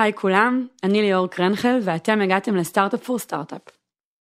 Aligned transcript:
היי 0.00 0.12
כולם, 0.12 0.66
אני 0.82 1.02
ליאור 1.02 1.26
קרנחל 1.26 1.78
ואתם 1.82 2.20
הגעתם 2.20 2.56
לסטארט-אפ 2.56 3.04
פור 3.04 3.18
סטארט-אפ. 3.18 3.60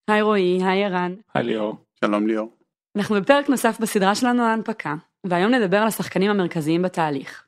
היי 0.09 0.23
רועי, 0.23 0.65
היי 0.65 0.85
ערן. 0.85 1.15
היי 1.35 1.45
ליאור. 1.45 1.77
שלום 2.05 2.27
ליאור. 2.27 2.51
אנחנו 2.97 3.17
בפרק 3.17 3.49
נוסף 3.49 3.81
בסדרה 3.81 4.15
שלנו 4.15 4.43
ההנפקה, 4.43 4.95
והיום 5.25 5.55
נדבר 5.55 5.77
על 5.77 5.89
השחקנים 5.89 6.31
המרכזיים 6.31 6.83
בתהליך. 6.83 7.45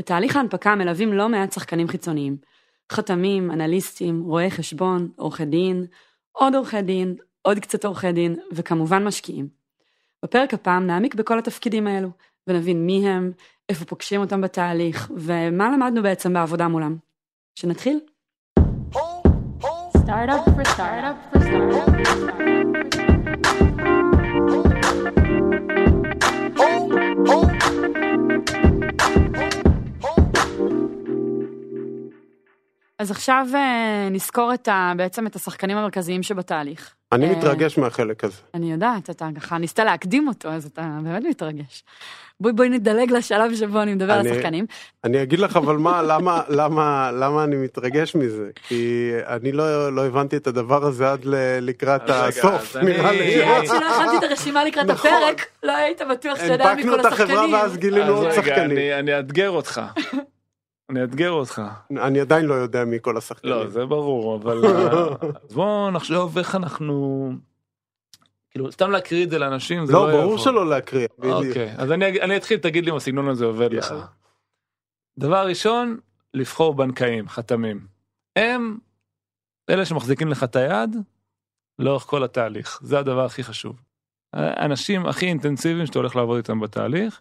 בתהליך 0.00 0.36
ההנפקה 0.36 0.74
מלווים 0.74 1.12
לא 1.12 1.28
מעט 1.28 1.52
שחקנים 1.52 1.88
חיצוניים, 1.88 2.36
חתמים, 2.92 3.50
אנליסטים, 3.50 4.22
רואי 4.22 4.50
חשבון, 4.50 5.08
עורכי 5.16 5.44
דין, 5.44 5.86
עוד 6.32 6.54
עורכי 6.54 6.82
דין, 6.82 7.14
עוד 7.42 7.58
קצת 7.58 7.84
עורכי 7.84 8.12
דין, 8.12 8.36
וכמובן 8.52 9.04
משקיעים. 9.04 9.48
בפרק 10.24 10.54
הפעם 10.54 10.86
נעמיק 10.86 11.14
בכל 11.14 11.38
התפקידים 11.38 11.86
האלו, 11.86 12.08
ונבין 12.46 12.86
מי 12.86 13.08
הם, 13.08 13.32
איפה 13.68 13.84
פוגשים 13.84 14.20
אותם 14.20 14.40
בתהליך, 14.40 15.10
ומה 15.16 15.70
למדנו 15.70 16.02
בעצם 16.02 16.32
בעבודה 16.32 16.68
מולם. 16.68 16.96
שנתחיל? 17.54 18.00
For 18.94 19.22
for. 19.58 19.82
אז 33.02 33.10
עכשיו 33.10 33.46
אה, 33.54 34.08
נזכור 34.10 34.54
את 34.54 34.68
ה, 34.68 34.92
בעצם 34.96 35.26
את 35.26 35.36
השחקנים 35.36 35.76
המרכזיים 35.76 36.22
שבתהליך. 36.22 36.94
אני 37.12 37.26
אה, 37.30 37.36
מתרגש 37.36 37.78
מהחלק 37.78 38.24
הזה. 38.24 38.36
אני 38.54 38.72
יודעת, 38.72 39.10
אתה 39.10 39.28
ככה 39.40 39.58
ניסית 39.58 39.78
להקדים 39.78 40.28
אותו, 40.28 40.48
אז 40.48 40.64
אתה 40.66 40.98
באמת 41.04 41.22
מתרגש. 41.30 41.84
בואי 42.40 42.52
בואי 42.52 42.68
נדלג 42.68 43.10
לשלב 43.10 43.54
שבו 43.54 43.82
אני 43.82 43.94
מדבר 43.94 44.12
על 44.12 44.18
אני- 44.18 44.30
השחקנים. 44.30 44.66
אני 45.04 45.22
אגיד 45.22 45.38
לך 45.38 45.56
אבל 45.56 45.76
מה, 45.76 46.02
למה, 46.12 46.42
למה, 46.48 47.10
למה 47.12 47.44
אני 47.44 47.56
מתרגש 47.56 48.14
מזה? 48.14 48.48
כי 48.68 49.10
אני 49.26 49.52
לא, 49.52 49.92
לא 49.92 50.06
הבנתי 50.06 50.36
את 50.36 50.46
הדבר 50.46 50.84
הזה 50.84 51.12
עד 51.12 51.24
ל- 51.24 51.34
לקראת 51.60 52.02
הסוף, 52.10 52.76
נראה 52.76 53.10
כי 53.10 53.16
לי. 53.18 53.42
עד 53.44 53.66
שלא 53.66 53.76
הכנתי 53.76 54.18
את 54.18 54.30
הרשימה 54.30 54.64
לקראת 54.64 54.86
נכון. 54.86 55.10
הפרק, 55.10 55.46
לא 55.62 55.72
היית 55.76 56.00
בטוח 56.10 56.38
שאתה 56.38 56.52
יודע 56.52 56.64
הנפקנו 56.70 56.92
מכל 56.92 57.00
את 57.00 57.06
החברה 57.06 57.24
השחקנים. 57.34 57.52
ואז 57.54 57.76
גילינו 57.76 58.02
אז 58.18 58.24
עוד 58.24 58.32
שחקנים. 58.32 58.70
אני- 58.70 58.98
אני 58.98 59.16
אאתגר 59.18 59.50
אותך. 59.50 59.80
אני 60.92 61.02
אאתגר 61.02 61.30
אותך. 61.30 61.62
אני 61.90 62.20
עדיין 62.20 62.46
לא 62.46 62.54
יודע 62.54 62.84
מי 62.84 62.96
כל 63.00 63.16
השחקנים. 63.16 63.54
לא, 63.54 63.68
זה 63.68 63.86
ברור, 63.86 64.36
אבל... 64.36 64.64
אה, 64.66 65.08
אז 65.48 65.54
בואו 65.54 65.90
נחשוב 65.90 66.38
איך 66.38 66.54
אנחנו... 66.54 67.30
כאילו, 68.50 68.72
סתם 68.72 68.90
להקריא 68.90 69.24
את 69.24 69.30
זה 69.30 69.38
לאנשים, 69.38 69.86
זה 69.86 69.92
לא 69.92 69.98
לא, 69.98 70.08
יעבור. 70.08 70.22
ברור 70.22 70.38
שלא 70.38 70.68
להקריא. 70.68 71.08
בדיוק. 71.18 71.34
אוקיי, 71.34 71.74
אז 71.76 71.92
אני 71.92 72.36
אתחיל, 72.36 72.58
תגיד 72.58 72.84
לי 72.84 72.90
אם 72.90 72.96
הסגנון 72.96 73.28
הזה 73.28 73.44
עובד 73.44 73.72
לך. 73.72 73.94
דבר 75.18 75.46
ראשון, 75.46 75.98
לבחור 76.34 76.74
בנקאים, 76.74 77.28
חתמים. 77.28 77.86
הם 78.36 78.78
אלה 79.70 79.84
שמחזיקים 79.84 80.28
לך 80.28 80.44
את 80.44 80.56
היד 80.56 80.96
לאורך 81.78 82.02
כל 82.02 82.24
התהליך, 82.24 82.80
זה 82.82 82.98
הדבר 82.98 83.24
הכי 83.24 83.44
חשוב. 83.44 83.82
האנשים 84.32 85.06
הכי 85.06 85.26
אינטנסיביים 85.26 85.86
שאתה 85.86 85.98
הולך 85.98 86.16
לעבוד 86.16 86.36
איתם 86.36 86.60
בתהליך, 86.60 87.20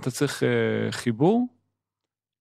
אתה 0.00 0.10
צריך 0.10 0.42
אה, 0.42 0.92
חיבור, 0.92 1.46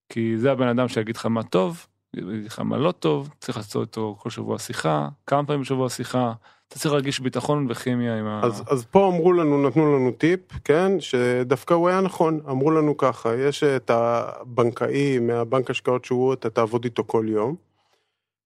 כי 0.10 0.38
זה 0.38 0.52
הבן 0.52 0.68
אדם 0.68 0.88
שיגיד 0.88 1.16
לך 1.16 1.26
מה 1.26 1.44
טוב, 1.44 1.88
יגיד 2.16 2.46
לך 2.46 2.60
מה 2.60 2.78
לא 2.78 2.92
טוב, 2.92 3.30
צריך 3.40 3.58
לעשות 3.58 3.88
איתו 3.88 4.16
כל 4.20 4.30
שבוע 4.30 4.60
שיחה, 4.60 5.10
כמה 5.28 5.46
פעמים 5.46 5.62
בשבוע 5.62 5.90
שיחה, 5.90 6.34
אתה 6.68 6.80
צריך 6.80 6.94
להרגיש 6.94 7.20
ביטחון 7.20 7.68
וכימיה 7.70 8.20
עם 8.20 8.28
ה... 8.28 8.42
אז, 8.44 8.64
אז 8.68 8.86
פה 8.86 9.08
אמרו 9.08 9.34
לנו, 9.34 9.68
נתנו 9.68 9.96
לנו 9.96 10.12
טיפ, 10.12 10.40
כן, 10.64 11.00
שדווקא 11.00 11.74
הוא 11.74 11.90
היה 11.90 12.02
נכון, 12.02 12.40
אמרו 12.50 12.72
לנו 12.72 12.98
ככה, 12.98 13.36
יש 13.36 13.64
את 13.64 13.90
הבנקאי 13.90 15.20
מהבנק 15.20 15.70
השקעות 15.70 16.06
שהוא, 16.06 16.34
אתה 16.34 16.50
תעבוד 16.50 16.84
איתו 16.84 17.04
כל 17.08 17.26
יום. 17.30 17.56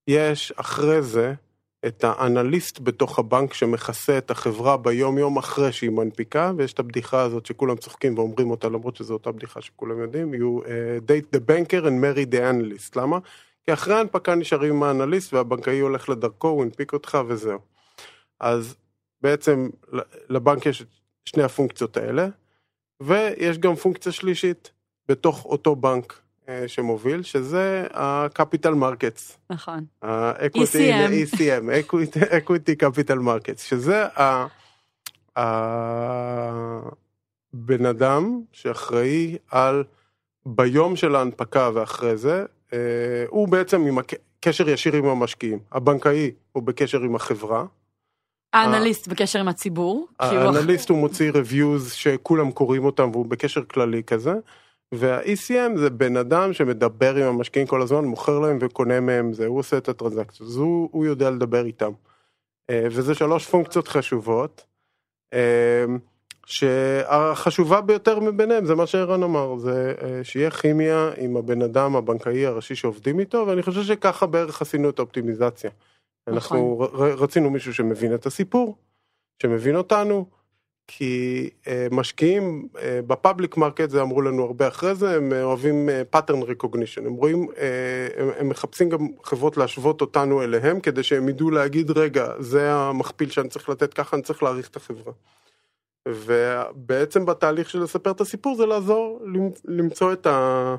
יש 0.07 0.53
אחרי 0.55 1.01
זה 1.01 1.33
את 1.85 2.03
האנליסט 2.03 2.79
בתוך 2.83 3.19
הבנק 3.19 3.53
שמכסה 3.53 4.17
את 4.17 4.31
החברה 4.31 4.77
ביום 4.77 5.17
יום 5.17 5.37
אחרי 5.37 5.71
שהיא 5.71 5.89
מנפיקה, 5.89 6.51
ויש 6.57 6.73
את 6.73 6.79
הבדיחה 6.79 7.21
הזאת 7.21 7.45
שכולם 7.45 7.77
צוחקים 7.77 8.17
ואומרים 8.17 8.51
אותה 8.51 8.69
למרות 8.69 8.95
שזו 8.95 9.13
אותה 9.13 9.31
בדיחה 9.31 9.61
שכולם 9.61 9.99
יודעים, 9.99 10.33
you 10.33 10.63
uh, 10.63 10.67
date 11.07 11.35
the 11.35 11.39
banker 11.39 11.85
and 11.85 12.03
marry 12.03 12.33
the 12.33 12.37
analyst, 12.37 12.99
למה? 12.99 13.19
כי 13.65 13.73
אחרי 13.73 13.93
ההנפקה 13.93 14.35
נשארים 14.35 14.75
עם 14.75 14.83
האנליסט 14.83 15.33
והבנקאי 15.33 15.79
הולך 15.79 16.09
לדרכו, 16.09 16.47
הוא 16.47 16.63
הנפיק 16.63 16.93
אותך 16.93 17.17
וזהו. 17.27 17.59
אז 18.39 18.75
בעצם 19.21 19.69
לבנק 20.29 20.65
יש 20.65 20.81
את 20.81 20.87
שני 21.25 21.43
הפונקציות 21.43 21.97
האלה, 21.97 22.27
ויש 23.03 23.57
גם 23.57 23.75
פונקציה 23.75 24.11
שלישית 24.11 24.71
בתוך 25.07 25.45
אותו 25.45 25.75
בנק 25.75 26.21
שמוביל, 26.67 27.23
שזה 27.23 27.87
ה-capital 27.93 28.73
markets, 28.81 29.37
נכון. 29.49 29.85
ה-equity, 30.01 30.57
ECM. 30.57 31.35
ECM, 31.35 31.63
equity, 32.31 32.75
capital 32.83 33.17
markets, 33.25 33.61
שזה 33.61 34.05
ה- 34.05 34.47
הבן 37.53 37.85
אדם 37.85 38.41
שאחראי 38.51 39.37
על 39.51 39.83
ביום 40.45 40.95
של 40.95 41.15
ההנפקה 41.15 41.69
ואחרי 41.73 42.17
זה, 42.17 42.45
אה, 42.73 42.77
הוא 43.29 43.47
בעצם 43.47 43.81
עם 43.81 43.97
קשר 44.41 44.69
ישיר 44.69 44.95
עם 44.95 45.05
המשקיעים, 45.05 45.59
הבנקאי 45.71 46.31
הוא 46.51 46.63
בקשר 46.63 47.01
עם 47.01 47.15
החברה, 47.15 47.65
האנליסט 48.53 49.07
בקשר 49.07 49.39
עם 49.39 49.47
הציבור. 49.47 50.07
האנליסט 50.19 50.89
הוא 50.89 50.97
מוציא 50.97 51.31
reviews 51.31 51.89
שכולם 51.93 52.51
קוראים 52.51 52.85
אותם 52.85 53.09
והוא 53.11 53.25
בקשר 53.25 53.63
כללי 53.65 54.03
כזה. 54.03 54.33
וה-ECM 54.93 55.77
זה 55.77 55.89
בן 55.89 56.17
אדם 56.17 56.53
שמדבר 56.53 57.15
עם 57.15 57.23
המשקיעים 57.23 57.67
כל 57.67 57.81
הזמן, 57.81 58.05
מוכר 58.05 58.39
להם 58.39 58.57
וקונה 58.61 58.99
מהם 58.99 59.33
זה, 59.33 59.45
הוא 59.45 59.59
עושה 59.59 59.77
את 59.77 59.89
הטרנזקציות, 59.89 60.49
אז 60.49 60.57
הוא, 60.57 60.89
הוא 60.91 61.05
יודע 61.05 61.29
לדבר 61.29 61.65
איתם. 61.65 61.91
אה, 62.69 62.87
וזה 62.91 63.15
שלוש 63.15 63.47
פונקציות 63.47 63.87
חשובות, 63.87 64.65
אה, 65.33 65.85
שהחשובה 66.45 67.81
ביותר 67.81 68.19
מביניהם 68.19 68.65
זה 68.65 68.75
מה 68.75 68.87
שערן 68.87 69.23
אמר, 69.23 69.57
זה 69.57 69.93
אה, 70.01 70.23
שיהיה 70.23 70.51
כימיה 70.51 71.11
עם 71.17 71.37
הבן 71.37 71.61
אדם 71.61 71.95
הבנקאי 71.95 72.45
הראשי 72.45 72.75
שעובדים 72.75 73.19
איתו, 73.19 73.45
ואני 73.47 73.61
חושב 73.63 73.83
שככה 73.83 74.25
בערך 74.25 74.61
עשינו 74.61 74.89
את 74.89 74.99
האופטימיזציה. 74.99 75.71
אנחנו 76.27 76.79
ר- 76.79 77.23
רצינו 77.23 77.49
מישהו 77.49 77.73
שמבין 77.73 78.15
את 78.15 78.25
הסיפור, 78.25 78.77
שמבין 79.41 79.75
אותנו, 79.75 80.25
כי 80.91 81.49
אה, 81.67 81.87
משקיעים 81.91 82.67
אה, 82.81 82.99
ב-public 83.07 83.57
market, 83.57 83.89
זה 83.89 84.01
אמרו 84.01 84.21
לנו 84.21 84.43
הרבה 84.43 84.67
אחרי 84.67 84.95
זה, 84.95 85.15
הם 85.15 85.33
אה, 85.33 85.43
אוהבים 85.43 85.89
pattern 86.09 86.41
recognition, 86.41 87.05
הם 87.05 87.13
רואים, 87.13 87.47
הם, 88.37 88.49
מחפשים 88.49 88.89
גם 88.89 89.07
חברות 89.23 89.57
להשוות 89.57 90.01
אותנו 90.01 90.43
אליהם, 90.43 90.79
כדי 90.79 91.03
שהם 91.03 91.29
ידעו 91.29 91.51
להגיד, 91.51 91.91
רגע, 91.91 92.27
זה 92.39 92.73
המכפיל 92.73 93.29
שאני 93.29 93.49
צריך 93.49 93.69
לתת, 93.69 93.93
ככה 93.93 94.15
אני 94.15 94.23
צריך 94.23 94.43
להעריך 94.43 94.67
את 94.67 94.75
החברה. 94.75 95.13
ובעצם 96.07 97.25
בתהליך 97.25 97.69
של 97.69 97.83
לספר 97.83 98.11
את 98.11 98.21
הסיפור 98.21 98.55
זה 98.55 98.65
לעזור 98.65 99.21
למ- 99.25 99.51
למצוא 99.65 100.13
את 100.13 100.27
ה... 100.27 100.75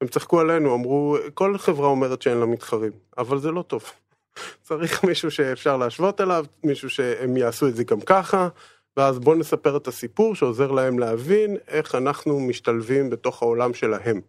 הם 0.00 0.08
צחקו 0.08 0.40
עלינו, 0.40 0.74
אמרו, 0.74 1.16
כל 1.34 1.58
חברה 1.58 1.88
אומרת 1.88 2.22
שאין 2.22 2.38
לה 2.38 2.46
מתחרים, 2.46 2.92
אבל 3.18 3.38
זה 3.38 3.50
לא 3.50 3.62
טוב. 3.62 3.84
צריך 4.68 5.04
מישהו 5.04 5.30
שאפשר 5.30 5.76
להשוות 5.76 6.20
אליו, 6.20 6.44
מישהו 6.64 6.90
שהם 6.90 7.36
יעשו 7.36 7.68
את 7.68 7.76
זה 7.76 7.84
גם 7.84 8.00
ככה, 8.00 8.48
ואז 8.96 9.18
בואו 9.18 9.36
נספר 9.36 9.76
את 9.76 9.88
הסיפור 9.88 10.34
שעוזר 10.34 10.70
להם 10.70 10.98
להבין 10.98 11.56
איך 11.68 11.94
אנחנו 11.94 12.40
משתלבים 12.40 13.10
בתוך 13.10 13.42
העולם 13.42 13.74
שלהם. 13.74 14.20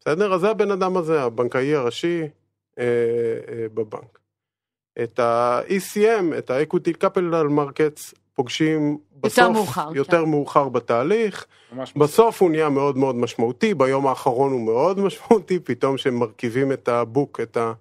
בסדר? 0.00 0.34
אז 0.34 0.40
זה 0.40 0.50
הבן 0.50 0.70
אדם 0.70 0.96
הזה, 0.96 1.22
הבנקאי 1.22 1.74
הראשי 1.74 2.22
אה, 2.78 2.84
אה, 3.48 3.66
בבנק. 3.74 4.18
את 5.02 5.18
ה-ECM, 5.18 6.38
את 6.38 6.50
ה-Equity 6.50 7.04
Capital 7.04 7.50
Markets, 7.50 8.14
פוגשים 8.34 8.98
בסוף, 9.20 9.52
מאוחר, 9.52 9.90
יותר 9.94 10.24
כן. 10.24 10.30
מאוחר 10.30 10.68
בתהליך, 10.68 11.46
ממש 11.72 11.92
בסוף 11.96 12.42
הוא 12.42 12.50
נהיה 12.50 12.68
מאוד 12.68 12.96
מאוד 12.96 13.16
משמעותי, 13.16 13.74
ביום 13.74 14.06
האחרון 14.06 14.52
הוא 14.52 14.60
מאוד 14.60 15.00
משמעותי, 15.06 15.58
פתאום 15.58 15.98
שמרכיבים 15.98 16.72
את 16.72 16.88
הבוק, 16.88 17.40
את, 17.40 17.56
ה, 17.56 17.72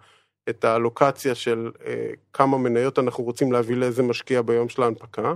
את 0.49 0.63
האלוקציה 0.65 1.35
של 1.35 1.71
אה, 1.85 2.09
כמה 2.33 2.57
מניות 2.57 2.99
אנחנו 2.99 3.23
רוצים 3.23 3.51
להביא 3.51 3.75
לאיזה 3.75 4.03
משקיע 4.03 4.41
ביום 4.41 4.69
של 4.69 4.83
ההנפקה. 4.83 5.33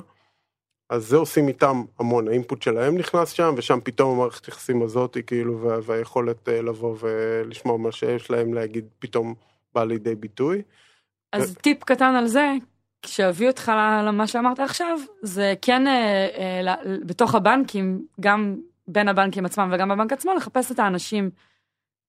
אז 0.93 1.07
זה 1.07 1.15
עושים 1.15 1.47
איתם 1.47 1.83
המון, 1.99 2.27
האינפוט 2.27 2.61
שלהם 2.61 2.97
נכנס 2.97 3.29
שם, 3.29 3.53
ושם 3.57 3.79
פתאום 3.83 4.15
המערכת 4.15 4.47
יחסים 4.47 4.81
הזאת 4.81 5.15
היא 5.15 5.23
כאילו, 5.27 5.61
וה, 5.61 5.77
והיכולת 5.83 6.49
אה, 6.49 6.61
לבוא 6.61 6.95
ולשמוע 6.99 7.77
מה 7.77 7.91
שיש 7.91 8.31
להם 8.31 8.53
להגיד, 8.53 8.85
פתאום 8.99 9.33
בא 9.75 9.83
לידי 9.83 10.15
ביטוי. 10.15 10.61
אז 11.31 11.55
טיפ 11.61 11.83
קטן 11.83 12.15
על 12.15 12.27
זה, 12.27 12.53
כשהביא 13.01 13.47
אותך 13.47 13.71
למה 14.07 14.27
שאמרת 14.27 14.59
עכשיו, 14.59 14.99
זה 15.21 15.53
כן 15.61 15.87
אה, 15.87 16.27
אה, 16.67 16.75
בתוך 17.05 17.35
הבנקים, 17.35 18.05
גם 18.19 18.55
בין 18.87 19.07
הבנקים 19.07 19.45
עצמם 19.45 19.69
וגם 19.73 19.89
בבנק 19.89 20.13
עצמו, 20.13 20.33
לחפש 20.33 20.71
את 20.71 20.79
האנשים, 20.79 21.29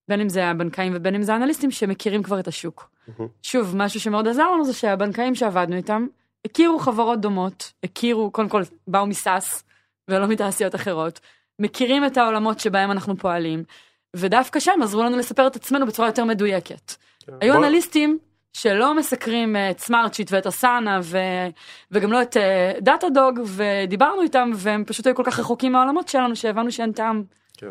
בין 0.08 0.20
אם 0.20 0.28
זה 0.28 0.46
הבנקאים 0.46 0.92
ובין 0.96 1.14
אם 1.14 1.22
זה 1.22 1.32
האנליסטים, 1.32 1.70
שמכירים 1.70 2.22
כבר 2.22 2.40
את 2.40 2.48
השוק. 2.48 2.90
מהמם. 3.08 3.31
שוב, 3.42 3.76
משהו 3.76 4.00
שמאוד 4.00 4.28
עזר 4.28 4.50
לנו 4.50 4.64
זה 4.64 4.72
שהבנקאים 4.72 5.34
שעבדנו 5.34 5.76
איתם, 5.76 6.06
הכירו 6.44 6.79
חברות 6.79 7.20
דומות, 7.20 7.73
הכירו, 7.85 8.31
קודם 8.31 8.49
כל, 8.49 8.62
באו 8.88 9.06
מסאס 9.06 9.64
ולא 10.08 10.26
מתעשיות 10.26 10.75
אחרות, 10.75 11.20
מכירים 11.58 12.05
את 12.06 12.17
העולמות 12.17 12.61
שבהם 12.61 12.91
אנחנו 12.91 13.17
פועלים, 13.17 13.64
ודווקא 14.17 14.61
שם 14.61 14.81
עזרו 14.82 15.02
לנו 15.02 15.17
לספר 15.19 15.46
את 15.46 15.56
עצמנו 15.56 15.87
בצורה 15.87 16.08
יותר 16.08 16.25
מדויקת. 16.25 16.94
היו 17.41 17.55
בוא- 17.55 17.64
אנליסטים 17.64 18.19
שלא 18.52 18.94
מסקרים 18.94 19.56
אה, 19.56 19.70
את 19.70 19.79
סמארט 19.79 20.14
שיט 20.14 20.32
ואת 20.32 20.46
אסנה 20.46 21.00
ו... 21.02 21.19
וגם 21.91 22.12
לא 22.12 22.23
את 22.23 22.37
דאטה 22.81 23.08
דוג 23.08 23.41
ודיברנו 23.46 24.23
איתם 24.23 24.50
והם 24.55 24.85
פשוט 24.87 25.06
היו 25.06 25.14
כל 25.14 25.23
כך 25.26 25.38
רחוקים 25.41 25.73
מהעולמות 25.73 26.08
שלנו 26.08 26.37
שהבנו 26.37 26.73
שאין 26.73 26.93
טעם 26.93 27.23
כן. 27.56 27.67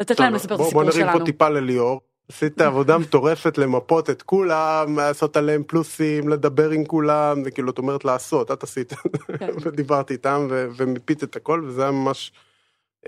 לתת 0.00 0.20
להם 0.20 0.34
לספר 0.34 0.54
את 0.54 0.60
הסיפור 0.60 0.82
בוא 0.82 0.90
נרים 0.90 1.06
שלנו. 1.06 1.18
פה 1.18 1.24
טיפה 1.24 1.48
לליאור. 1.48 2.00
עשית 2.28 2.60
עבודה 2.60 2.98
מטורפת 2.98 3.58
למפות 3.58 4.10
את 4.10 4.22
כולם, 4.22 4.96
לעשות 4.96 5.36
עליהם 5.36 5.62
פלוסים, 5.66 6.28
לדבר 6.28 6.70
עם 6.70 6.84
כולם, 6.84 7.44
זה 7.44 7.50
כאילו 7.50 7.70
את 7.70 7.78
אומרת 7.78 8.04
לעשות, 8.04 8.50
את 8.50 8.62
עשית, 8.62 8.92
כן. 9.38 9.50
ודיברתי 9.62 10.12
איתם 10.12 10.48
ומיפית 10.50 11.24
את 11.24 11.36
הכל, 11.36 11.64
וזה 11.66 11.82
היה 11.82 11.90
ממש, 11.90 12.32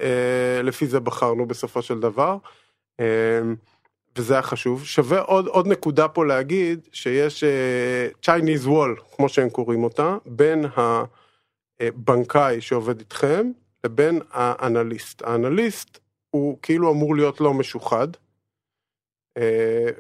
אה, 0.01 0.61
לפי 0.63 0.87
זה 0.87 1.01
בחרנו 1.01 1.47
בסופו 1.47 1.83
של 1.83 2.01
דבר, 2.01 2.37
אה, 3.01 3.41
וזה 4.17 4.35
היה 4.35 4.43
חשוב. 4.43 4.85
שווה 4.85 5.21
עוד, 5.21 5.47
עוד 5.47 5.67
נקודה 5.67 6.09
פה 6.09 6.27
להגיד, 6.27 6.89
שיש 6.93 7.45
אה, 7.45 8.09
Chinese 8.27 8.67
Wall, 8.67 9.17
כמו 9.17 9.29
שהם 9.29 9.51
קוראים 9.51 9.85
אותה, 9.85 10.17
בין 10.27 10.65
הבנקאי 11.81 12.61
שעובד 12.61 12.99
איתכם 12.99 13.51
לבין 13.85 14.21
האנליסט. 14.31 15.23
האנליסט 15.23 15.99
הוא 16.31 16.59
כאילו 16.63 16.93
אמור 16.93 17.17
להיות 17.17 17.41
לא 17.41 17.55
משוחד, 17.55 18.09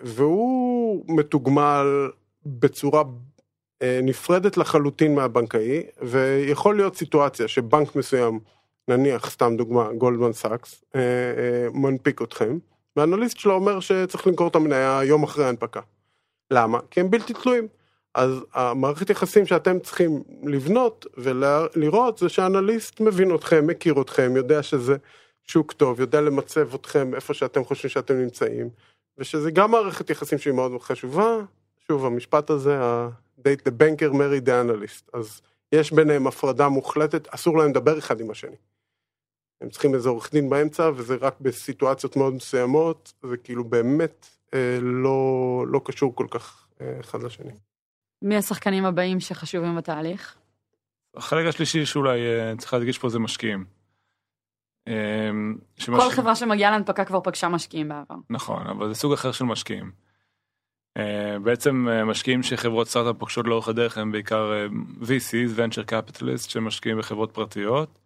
והוא 0.02 1.04
מתוגמל 1.08 2.10
בצורה 2.46 3.02
אה, 3.82 4.00
נפרדת 4.02 4.56
לחלוטין 4.56 5.14
מהבנקאי, 5.14 5.82
ויכול 6.02 6.76
להיות 6.76 6.96
סיטואציה 6.96 7.48
שבנק 7.48 7.96
מסוים, 7.96 8.40
נניח 8.88 9.30
סתם 9.30 9.56
דוגמה, 9.56 9.92
גולדמן 9.98 10.32
סאקס, 10.32 10.84
אה, 10.94 11.00
אה, 11.00 11.66
מנפיק 11.72 12.22
אתכם, 12.22 12.58
והאנליסט 12.96 13.38
שלו 13.38 13.54
אומר 13.54 13.80
שצריך 13.80 14.26
למכור 14.26 14.48
את 14.48 14.56
המניה 14.56 15.00
יום 15.04 15.22
אחרי 15.22 15.44
ההנפקה. 15.44 15.80
למה? 16.50 16.78
כי 16.90 17.00
הם 17.00 17.10
בלתי 17.10 17.32
תלויים. 17.32 17.68
אז 18.14 18.44
המערכת 18.54 19.10
יחסים 19.10 19.46
שאתם 19.46 19.78
צריכים 19.78 20.22
לבנות 20.42 21.06
ולראות 21.16 22.18
זה 22.18 22.28
שהאנליסט 22.28 23.00
מבין 23.00 23.34
אתכם, 23.34 23.66
מכיר 23.66 24.00
אתכם, 24.00 24.36
יודע 24.36 24.62
שזה 24.62 24.96
שוק 25.42 25.72
טוב, 25.72 26.00
יודע 26.00 26.20
למצב 26.20 26.74
אתכם 26.74 27.14
איפה 27.14 27.34
שאתם 27.34 27.64
חושבים 27.64 27.90
שאתם 27.90 28.14
נמצאים, 28.14 28.68
ושזה 29.18 29.50
גם 29.50 29.70
מערכת 29.70 30.10
יחסים 30.10 30.38
שהיא 30.38 30.54
מאוד 30.54 30.82
חשובה. 30.82 31.36
שוב, 31.88 32.06
המשפט 32.06 32.50
הזה, 32.50 32.78
ה-date 32.80 33.68
the 33.68 33.70
banker 33.70 34.12
marry 34.12 34.46
the 34.46 34.50
analyst, 34.50 35.10
אז 35.12 35.40
יש 35.72 35.92
ביניהם 35.92 36.26
הפרדה 36.26 36.68
מוחלטת, 36.68 37.28
אסור 37.28 37.58
להם 37.58 37.70
לדבר 37.70 37.98
אחד 37.98 38.20
עם 38.20 38.30
השני. 38.30 38.56
הם 39.60 39.70
צריכים 39.70 39.94
איזה 39.94 40.08
עורך 40.08 40.32
דין 40.32 40.50
באמצע, 40.50 40.90
וזה 40.96 41.16
רק 41.20 41.40
בסיטואציות 41.40 42.16
מאוד 42.16 42.34
מסוימות, 42.34 43.12
זה 43.22 43.36
כאילו 43.36 43.64
באמת 43.64 44.26
אה, 44.54 44.78
לא, 44.82 45.64
לא 45.68 45.80
קשור 45.84 46.14
כל 46.14 46.26
כך 46.30 46.66
אה, 46.80 47.00
אחד 47.00 47.22
לשני. 47.22 47.52
מי 48.22 48.36
השחקנים 48.36 48.84
הבאים 48.84 49.20
שחשובים 49.20 49.76
בתהליך? 49.76 50.36
החלק 51.16 51.46
השלישי 51.46 51.86
שאולי 51.86 52.20
אה, 52.20 52.56
צריך 52.58 52.72
להדגיש 52.72 52.98
פה 52.98 53.08
זה 53.08 53.18
משקיעים. 53.18 53.75
אה, 54.88 55.30
שמש- 55.78 56.00
כל 56.00 56.10
חברה 56.10 56.36
שמגיעה 56.36 56.70
להנפקה 56.70 57.04
כבר 57.04 57.20
פגשה 57.20 57.48
משקיעים 57.48 57.88
בעבר. 57.88 58.14
נכון, 58.30 58.66
אבל 58.66 58.88
זה 58.88 58.94
סוג 58.94 59.12
אחר 59.12 59.32
של 59.32 59.44
משקיעים. 59.44 59.90
אה, 60.96 61.38
בעצם 61.42 61.88
אה, 61.90 62.04
משקיעים 62.04 62.42
שחברות 62.42 62.88
סטארט-אפ 62.88 63.16
פוגשות 63.18 63.46
לאורך 63.46 63.68
הדרך 63.68 63.98
הם 63.98 64.12
בעיקר 64.12 64.52
אה, 64.52 64.66
VCs, 65.02 65.58
Venture 65.58 65.90
Capitalist, 65.90 66.50
שמשקיעים 66.50 66.98
בחברות 66.98 67.30
פרטיות. 67.32 67.98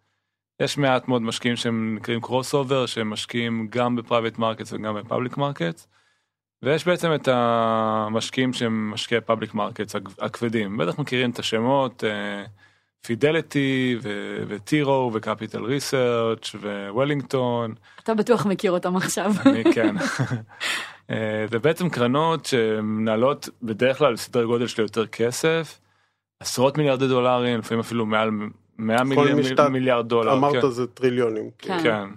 יש 0.61 0.77
מעט 0.77 1.07
מאוד 1.07 1.21
משקיעים 1.21 1.55
שהם 1.55 1.95
נקראים 1.95 2.21
cross 2.21 2.53
over, 2.53 2.85
שהם 2.85 3.09
משקיעים 3.09 3.67
גם 3.69 3.95
ב-private 3.95 4.37
markets 4.37 4.73
וגם 4.73 4.95
ב-public 4.95 5.37
markets. 5.37 5.87
ויש 6.63 6.87
בעצם 6.87 7.13
את 7.15 7.27
המשקיעים 7.27 8.53
שהם 8.53 8.91
משקיעי 8.91 9.21
public 9.21 9.53
markets 9.53 9.95
הכבדים. 10.19 10.77
בטח 10.77 10.99
מכירים 10.99 11.29
את 11.31 11.39
השמות, 11.39 12.03
פידליטי 13.05 13.97
וטירו 14.47 15.11
וקפיטל 15.13 15.63
ריסרצ' 15.63 16.55
ווולינגטון. 16.89 17.73
אתה 18.03 18.13
בטוח 18.13 18.45
מכיר 18.45 18.71
אותם 18.71 18.95
עכשיו. 18.95 19.31
אני 19.45 19.63
כן. 19.73 19.95
אה, 21.09 21.45
זה 21.51 21.59
בעצם 21.59 21.89
קרנות 21.89 22.45
שמנהלות 22.45 23.49
בדרך 23.63 23.97
כלל 23.97 24.15
סדרי 24.15 24.45
גודל 24.45 24.67
של 24.67 24.81
יותר 24.81 25.07
כסף, 25.07 25.79
עשרות 26.39 26.77
מיליארדי 26.77 27.07
דולרים, 27.07 27.59
לפעמים 27.59 27.79
אפילו 27.79 28.05
מעל 28.05 28.29
100 28.77 28.97
כל 28.97 29.03
מיליארד, 29.05 29.39
משתת- 29.39 29.67
מיליארד 29.69 30.07
דולר. 30.07 30.33
אמרת 30.33 30.61
כן. 30.61 30.69
זה 30.69 30.87
טריליונים. 30.87 31.49
כן. 31.57 31.79
כן. 31.83 32.07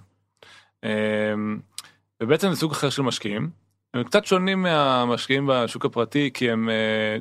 אמ, 0.85 1.59
ובעצם 2.23 2.51
זה 2.51 2.57
סוג 2.57 2.73
אחר 2.73 2.91
של 2.91 3.03
משקיעים. 3.03 3.51
הם 3.95 4.03
קצת 4.05 4.25
שונים 4.25 4.63
מהמשקיעים 4.63 5.51
בשוק 5.53 5.85
הפרטי 5.85 6.31
כי 6.35 6.51
הם 6.51 6.69
אה, 6.69 6.75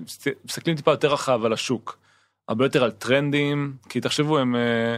מס- 0.05 0.27
מסתכלים 0.45 0.75
טיפה 0.75 0.91
יותר 0.91 1.13
רחב 1.13 1.45
על 1.45 1.53
השוק. 1.53 1.97
הרבה 2.47 2.65
יותר 2.65 2.83
על 2.83 2.91
טרנדים, 2.91 3.75
כי 3.89 4.01
תחשבו 4.01 4.37
הם 4.37 4.55
אה, 4.55 4.97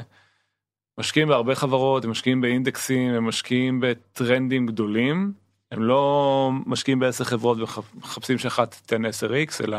משקיעים 0.97 1.27
בהרבה 1.27 1.55
חברות, 1.55 2.03
הם 2.03 2.11
משקיעים 2.11 2.41
באינדקסים, 2.41 3.13
הם 3.13 3.27
משקיעים 3.27 3.79
בטרנדים 3.83 4.65
גדולים. 4.65 5.33
הם 5.71 5.83
לא 5.83 6.51
משקיעים 6.65 6.99
בעשר 6.99 7.23
חברות 7.23 7.57
ומחפשים 7.57 8.37
שאחת 8.37 8.71
תיתן 8.71 9.05
10x, 9.05 9.63
אלא 9.63 9.77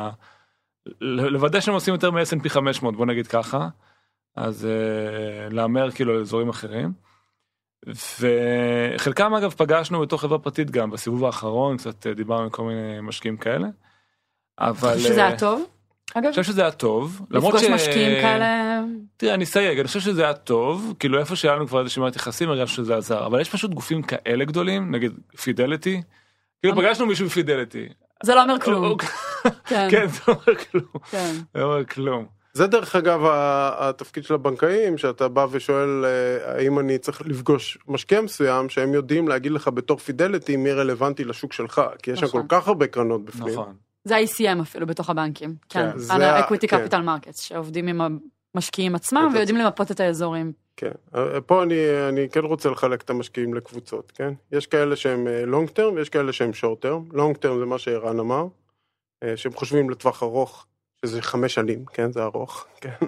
לוודא 1.00 1.60
שהם 1.60 1.74
עושים 1.74 1.94
יותר 1.94 2.10
מ-S&P 2.10 2.48
500, 2.48 2.96
בוא 2.96 3.06
נגיד 3.06 3.26
ככה. 3.26 3.68
אז 4.36 4.66
אה, 4.66 5.48
להמר 5.50 5.90
כאילו 5.90 6.14
על 6.14 6.20
אזורים 6.20 6.48
אחרים. 6.48 6.92
וחלקם 8.20 9.34
אגב 9.34 9.50
פגשנו 9.50 10.00
בתוך 10.00 10.20
חברה 10.20 10.38
פרטית 10.38 10.70
גם 10.70 10.90
בסיבוב 10.90 11.24
האחרון 11.24 11.76
קצת 11.76 12.06
אה, 12.06 12.14
דיברנו 12.14 12.42
עם 12.42 12.50
כל 12.50 12.64
מיני 12.64 13.00
משקיעים 13.00 13.36
כאלה. 13.36 13.68
אבל 14.58 14.98
שזה 14.98 15.26
היה 15.26 15.38
טוב? 15.38 15.75
אגב, 16.14 16.24
אני 16.24 16.30
חושב 16.30 16.42
שזה 16.42 16.62
היה 16.62 16.70
טוב. 16.70 17.20
למרות 17.30 17.54
לפגוש 17.54 17.68
ש- 17.68 17.74
משקיעים 17.74 18.22
כאלה, 18.22 18.80
תראה 19.16 19.34
אני 19.34 19.44
אסייג 19.44 19.78
אני 19.78 19.86
חושב 19.88 20.00
שזה 20.00 20.22
היה 20.24 20.34
טוב 20.34 20.94
כאילו 20.98 21.18
איפה 21.18 21.36
שהיה 21.36 21.54
לנו 21.56 21.66
כבר 21.68 21.80
איזושהי 21.80 22.00
מערכת 22.00 22.16
יחסים 22.16 22.48
הרגשנו 22.48 22.84
שזה 22.84 22.96
עזר 22.96 23.26
אבל 23.26 23.40
יש 23.40 23.50
פשוט 23.50 23.70
גופים 23.74 24.02
כאלה 24.02 24.44
גדולים 24.44 24.90
נגיד 24.94 25.12
פידליטי. 25.42 26.02
כאילו 26.62 26.76
פגשנו 26.76 27.06
מישהו 27.06 27.26
בפידליטי. 27.26 27.88
זה 28.22 28.34
לא 28.34 28.42
אומר 28.42 28.58
כלום. 28.60 28.96
כן, 29.68 29.88
כן 29.90 30.06
זה 30.06 30.20
לא 30.28 30.34
אומר 30.34 30.56
כלום. 30.58 30.84
כן. 31.10 31.32
זה 31.54 31.60
לא 31.60 31.64
אומר 31.64 31.84
כלום. 31.84 32.26
זה 32.52 32.66
דרך 32.66 32.96
אגב 32.96 33.20
התפקיד 33.78 34.24
של 34.24 34.34
הבנקאים, 34.34 34.98
שאתה 34.98 35.28
בא 35.28 35.46
ושואל 35.50 36.04
אה, 36.04 36.54
האם 36.54 36.78
אני 36.78 36.98
צריך 36.98 37.22
לפגוש 37.24 37.78
משקיע 37.88 38.20
מסוים, 38.20 38.68
שהם 38.68 38.94
יודעים 38.94 39.28
להגיד 39.28 39.52
לך 39.52 39.68
בתור 39.68 39.98
פידליטי 39.98 40.56
מי 40.56 40.72
רלוונטי 40.72 41.24
לשוק 41.24 41.52
שלך, 41.52 41.82
כי 42.02 42.10
יש 42.10 42.18
שם 42.20 42.26
נכון. 42.26 42.42
כל 42.42 42.46
כך 42.56 42.68
הרבה 42.68 42.86
קרנות 42.86 43.24
בפנים. 43.24 43.52
נכון. 43.52 43.74
זה 44.06 44.16
ה-ECM 44.16 44.62
אפילו 44.62 44.86
בתוך 44.86 45.10
הבנקים. 45.10 45.54
כן, 45.68 45.98
זה 45.98 46.14
על 46.14 46.22
ה-Equity 46.22 46.68
כן. 46.68 46.86
Capital 46.86 47.00
Markets, 47.06 47.42
שעובדים 47.42 47.88
עם 47.88 48.18
המשקיעים 48.54 48.94
עצמם 48.94 49.30
ויודעים 49.34 49.56
למפות 49.56 49.90
את 49.90 50.00
האזורים. 50.00 50.52
כן, 50.76 50.90
אה, 51.14 51.40
פה 51.40 51.62
אני, 51.62 51.76
אני 52.08 52.28
כן 52.28 52.44
רוצה 52.44 52.70
לחלק 52.70 53.02
את 53.02 53.10
המשקיעים 53.10 53.54
לקבוצות, 53.54 54.12
כן? 54.12 54.32
יש 54.52 54.66
כאלה 54.66 54.96
שהם 54.96 55.26
לונג 55.46 55.70
טרם 55.70 55.94
ויש 55.94 56.08
כאלה 56.08 56.32
שהם 56.32 56.52
שורט 56.52 56.80
טרם. 56.80 57.04
לונג 57.12 57.36
טרם 57.36 57.58
זה 57.58 57.64
מה 57.64 57.78
שערן 57.78 58.18
אמר, 58.18 58.46
אה, 59.22 59.36
שהם 59.36 59.52
חושבים 59.52 59.90
לטווח 59.90 60.22
ארוך, 60.22 60.66
שזה 61.04 61.22
חמש 61.22 61.54
שנים, 61.54 61.84
כן? 61.84 62.12
זה 62.12 62.22
ארוך, 62.22 62.66
כן? 62.80 63.06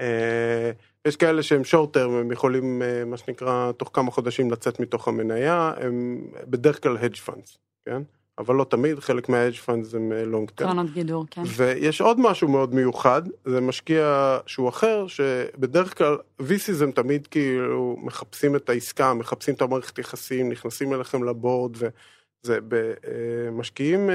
אה, 0.00 0.70
יש 1.04 1.16
כאלה 1.16 1.42
שהם 1.42 1.64
שורט 1.64 1.92
טרם, 1.92 2.12
הם 2.12 2.32
יכולים, 2.32 2.82
אה, 2.82 3.04
מה 3.04 3.16
שנקרא, 3.16 3.72
תוך 3.72 3.90
כמה 3.92 4.10
חודשים 4.10 4.50
לצאת 4.50 4.80
מתוך 4.80 5.08
המניה, 5.08 5.72
הם 5.76 6.26
בדרך 6.46 6.82
כלל 6.82 6.96
hedge 6.96 7.28
funds, 7.28 7.56
כן? 7.84 8.02
אבל 8.38 8.54
לא 8.54 8.64
תמיד, 8.64 8.98
חלק 8.98 9.28
מה-hedge 9.28 9.68
funds 9.68 9.96
הם 9.96 10.12
לונג 10.12 10.50
טרם. 10.50 10.68
קרנות 10.68 10.90
גידור, 10.90 11.24
כן. 11.30 11.42
ויש 11.46 12.00
עוד 12.00 12.20
משהו 12.20 12.48
מאוד 12.48 12.74
מיוחד, 12.74 13.22
זה 13.44 13.60
משקיע 13.60 14.38
שהוא 14.46 14.68
אחר, 14.68 15.06
שבדרך 15.06 15.98
כלל 15.98 16.16
VCs 16.40 16.82
הם 16.82 16.92
תמיד 16.92 17.26
כאילו 17.26 17.96
מחפשים 18.02 18.56
את 18.56 18.68
העסקה, 18.68 19.14
מחפשים 19.14 19.54
את 19.54 19.62
המערכת 19.62 19.98
יחסים, 19.98 20.48
נכנסים 20.48 20.94
אליכם 20.94 21.24
לבורד, 21.24 21.76
וזה 21.76 22.58
במשקיעים 22.68 24.10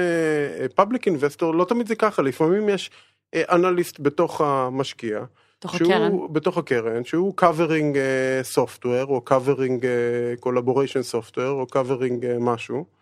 פאבליק 0.74 1.06
אינבסטור, 1.06 1.54
לא 1.54 1.64
תמיד 1.64 1.88
זה 1.88 1.94
ככה, 1.94 2.22
לפעמים 2.22 2.68
יש 2.68 2.90
אנליסט 3.34 4.00
בתוך 4.00 4.40
המשקיע, 4.40 5.24
תוך 5.58 5.76
שהוא, 5.76 5.92
הקרן. 5.92 6.12
בתוך 6.32 6.58
הקרן, 6.58 7.04
שהוא 7.04 7.34
covering 7.40 7.94
uh, 7.94 8.56
software, 8.56 9.08
או 9.08 9.22
covering 9.28 9.84
collaboration 10.44 11.12
software, 11.12 11.40
או 11.40 11.66
covering 11.72 12.26
משהו. 12.40 12.99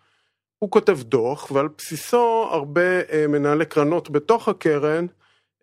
הוא 0.59 0.71
כותב 0.71 0.99
דוח, 1.03 1.51
ועל 1.51 1.67
בסיסו 1.77 2.47
הרבה 2.51 3.01
uh, 3.01 3.27
מנהלי 3.27 3.65
קרנות 3.65 4.09
בתוך 4.09 4.49
הקרן 4.49 5.05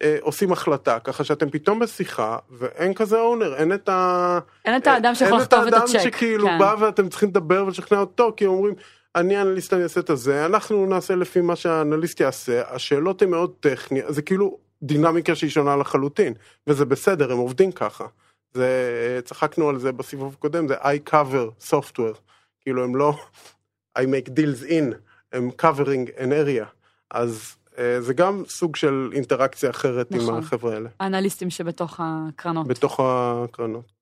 uh, 0.02 0.06
עושים 0.20 0.52
החלטה, 0.52 0.98
ככה 0.98 1.24
שאתם 1.24 1.50
פתאום 1.50 1.78
בשיחה, 1.78 2.38
ואין 2.50 2.94
כזה 2.94 3.20
אונר, 3.20 3.56
אין 3.56 3.72
את 3.72 3.88
ה... 3.88 4.38
אין 4.64 4.76
את 4.76 4.86
האדם 4.86 5.14
שיכול 5.14 5.38
לכתוב 5.38 5.58
את 5.58 5.64
אין 5.64 5.74
את 5.74 5.82
הצ'ק. 5.82 5.94
האדם 5.94 6.10
שכאילו 6.10 6.46
כן. 6.46 6.58
בא 6.58 6.74
ואתם 6.80 7.08
צריכים 7.08 7.28
לדבר 7.28 7.64
ולשכנע 7.66 8.00
אותו, 8.00 8.32
כי 8.36 8.46
אומרים, 8.46 8.74
אני 9.14 9.40
אנליסט, 9.40 9.72
אני 9.72 9.82
אעשה 9.82 10.00
את 10.00 10.10
הזה, 10.10 10.46
אנחנו 10.46 10.86
נעשה 10.86 11.14
לפי 11.14 11.40
מה 11.40 11.56
שהאנליסט 11.56 12.20
יעשה, 12.20 12.74
השאלות 12.74 13.22
הן 13.22 13.30
מאוד 13.30 13.52
טכניות, 13.60 14.14
זה 14.14 14.22
כאילו 14.22 14.58
דינמיקה 14.82 15.34
שהיא 15.34 15.50
שונה 15.50 15.76
לחלוטין, 15.76 16.34
וזה 16.66 16.84
בסדר, 16.84 17.32
הם 17.32 17.38
עובדים 17.38 17.72
ככה. 17.72 18.06
זה, 18.54 19.20
צחקנו 19.24 19.68
על 19.68 19.78
זה 19.78 19.92
בסיבוב 19.92 20.34
הקודם, 20.38 20.68
זה 20.68 20.74
I 20.76 21.10
cover 21.10 21.70
software, 21.70 22.18
כאילו 22.60 22.84
הם 22.84 22.96
לא 22.96 23.14
I 23.96 24.00
make 24.00 24.28
deals 24.28 24.70
in, 24.70 24.94
הם 25.32 25.50
covering 25.62 26.18
an 26.18 26.30
area, 26.30 26.66
אז 27.10 27.56
אה, 27.78 28.00
זה 28.00 28.14
גם 28.14 28.42
סוג 28.48 28.76
של 28.76 29.10
אינטראקציה 29.12 29.70
אחרת 29.70 30.14
עם 30.14 30.20
נכון. 30.20 30.38
החבר'ה 30.38 30.74
האלה, 30.74 30.88
האנליסטים 31.00 31.50
שבתוך 31.50 32.00
הקרנות. 32.02 32.66
בתוך 32.66 33.00
הקרנות. 33.02 33.92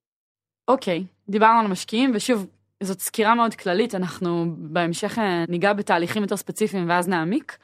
אוקיי, 0.69 1.05
דיברנו 1.29 1.61
על 1.61 1.67
משקיעים, 1.67 2.13
ושוב, 2.15 2.47
זאת 2.83 3.01
סקירה 3.01 3.35
מאוד 3.35 3.55
כללית, 3.55 3.95
אנחנו 3.95 4.55
בהמשך 4.59 5.19
אה, 5.19 5.45
ניגע 5.49 5.73
בתהליכים 5.73 6.23
יותר 6.23 6.37
ספציפיים 6.37 6.89
ואז 6.89 7.09
נעמיק. 7.09 7.59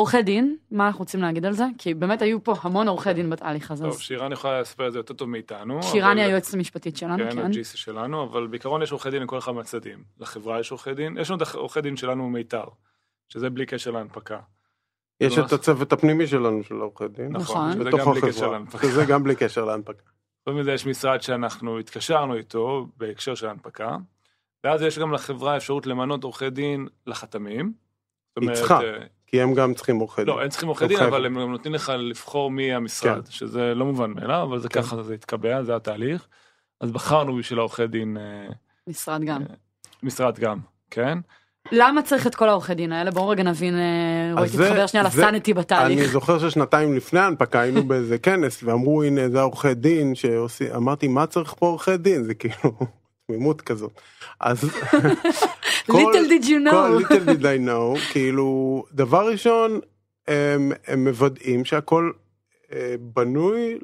עורכי 0.00 0.22
דין, 0.22 0.56
מה 0.70 0.86
אנחנו 0.86 1.00
רוצים 1.00 1.20
להגיד 1.20 1.44
על 1.46 1.52
זה? 1.52 1.64
כי 1.78 1.94
באמת 1.94 2.22
היו 2.22 2.44
פה 2.44 2.54
המון 2.62 2.88
עורכי 2.88 3.12
דין 3.12 3.30
בתהליך 3.30 3.70
הזה. 3.70 3.84
טוב, 3.84 3.92
אז 3.92 3.98
שירן 4.00 4.32
יכולה 4.32 4.60
לספר 4.60 4.86
את 4.88 4.92
זה 4.92 4.98
יותר 4.98 5.14
טוב 5.14 5.28
מאיתנו. 5.28 5.82
שירן 5.82 6.04
היא 6.16 6.24
אבל- 6.24 6.30
היועצת 6.30 6.54
המשפטית 6.54 6.96
שלנו, 6.96 7.18
כן, 7.18 7.30
כן. 7.30 7.38
ה-GC 7.38 7.76
שלנו, 7.76 8.24
אבל 8.24 8.46
בעיקרון 8.46 8.82
יש 8.82 8.92
עורכי 8.92 9.10
דין 9.10 9.22
לכל 9.22 9.38
אחד 9.38 9.52
מהצדדים. 9.52 9.98
לחברה 10.20 10.60
יש 10.60 10.70
עורכי 10.70 10.94
דין, 10.94 11.18
יש 11.18 11.30
לנו 11.30 11.42
את 11.42 11.54
עורכי 11.54 11.80
דין 11.80 11.96
שלנו 11.96 12.30
מיתר, 12.30 12.64
שזה 13.28 13.50
בלי 13.50 13.66
קשר 13.66 13.90
להנפקה. 13.90 14.38
יש 15.20 15.38
ממש. 15.38 15.46
את 15.46 15.52
הצוות 15.52 15.92
הפנימי 15.92 16.26
שלנו 16.26 16.62
של 16.64 16.74
עורכי 16.74 17.08
דין, 17.08 17.32
נכון. 17.32 17.72
שזה 17.72 17.84
בתוך 17.84 18.00
גם 18.00 18.10
בלי 18.12 18.20
קשר 18.20 18.28
החברה, 18.30 18.52
להנפקה. 18.58 18.86
שזה 18.88 19.04
גם 19.04 19.24
בלי 19.24 19.36
קשר 19.36 19.64
להנפקה. 19.64 20.02
חוץ 20.48 20.54
מזה 20.54 20.72
יש 20.72 20.86
משרד 20.86 21.22
שאנחנו 21.22 21.78
התקשרנו 21.78 22.34
איתו 22.36 22.86
בהקשר 22.96 23.34
של 23.34 23.48
הנפקה, 23.48 23.96
ואז 24.64 24.82
יש 24.82 24.98
גם 24.98 25.12
לחברה 25.12 25.56
אפשרות 25.56 25.86
למנות 25.86 26.24
עורכי 26.24 26.50
דין 26.50 26.86
לחתמים. 27.06 27.72
היא 28.40 28.50
צריכה. 28.54 28.80
אה, 29.34 29.38
כי 29.38 29.42
הם 29.42 29.54
גם 29.54 29.74
צריכים 29.74 29.96
עורכי 29.96 30.24
דין. 30.24 30.34
לא, 30.34 30.42
הם 30.42 30.48
צריכים 30.48 30.68
עורכי 30.68 30.86
דין, 30.86 30.98
לא 31.00 31.08
אבל. 31.08 31.26
הם 31.26 31.34
גם 31.40 31.50
נותנים 31.50 31.74
לך 31.74 31.92
לבחור 31.98 32.50
מי 32.50 32.72
המשרד, 32.74 33.26
שזה 33.30 33.72
לא 33.74 33.84
מובן 33.86 34.10
מאליו, 34.10 34.42
אבל 34.48 34.58
זה 34.58 34.68
כן. 34.68 34.82
ככה 34.82 35.02
זה 35.02 35.14
התקבע, 35.14 35.62
זה 35.62 35.76
התהליך. 35.76 36.26
אז 36.80 36.90
בחרנו 36.90 37.36
בשביל 37.36 37.58
העורכי 37.58 37.86
דין 37.86 38.16
אה, 38.16 38.48
משרד 38.86 39.24
גם. 39.24 39.42
משרד 40.02 40.38
גם, 40.38 40.58
כן? 40.90 41.18
למה 41.72 42.02
צריך 42.02 42.26
את 42.26 42.34
כל 42.34 42.48
העורכי 42.48 42.74
דין 42.74 42.92
האלה? 42.92 43.10
בואו 43.10 43.28
רגע 43.28 43.42
נבין, 43.42 43.74
אה, 43.78 44.32
רועי, 44.36 44.48
תתחבר 44.48 44.86
שנייה 44.86 45.08
זה- 45.10 45.18
לסאניטי 45.20 45.52
אני 45.52 45.60
בתהליך. 45.60 46.10
זוכר 46.12 46.38
ששנתיים 46.38 46.96
לפני 46.96 47.20
ההנפקה 47.20 47.60
היינו 47.60 47.84
באיזה 47.88 48.18
כנס 48.18 48.62
ואמרו 48.62 49.02
הנה 49.02 49.28
זה 49.28 49.40
העורכי 49.40 49.74
דין 49.74 50.14
שעושים, 50.14 50.72
אמרתי 50.76 51.08
מה 51.08 51.26
צריך 51.26 51.54
פה 51.58 51.66
עורכי 51.66 51.96
דין 51.96 52.22
זה 52.24 52.34
כאילו 52.34 52.72
תמימות 53.26 53.60
כזאת. 53.62 54.00
אז 54.40 54.64
Little 55.88 56.28
did 56.28 56.44
you 56.44 56.58
כל 56.70 57.00
know. 57.00 57.00
little 57.00 57.26
did 57.26 57.42
I 57.42 57.58
know 57.68 58.12
כאילו 58.12 58.84
דבר 58.92 59.28
ראשון 59.28 59.80
הם, 60.28 60.72
הם 60.86 61.04
מוודאים 61.04 61.64
שהכל 61.64 62.10
אה, 62.72 62.94
בנוי 63.00 63.78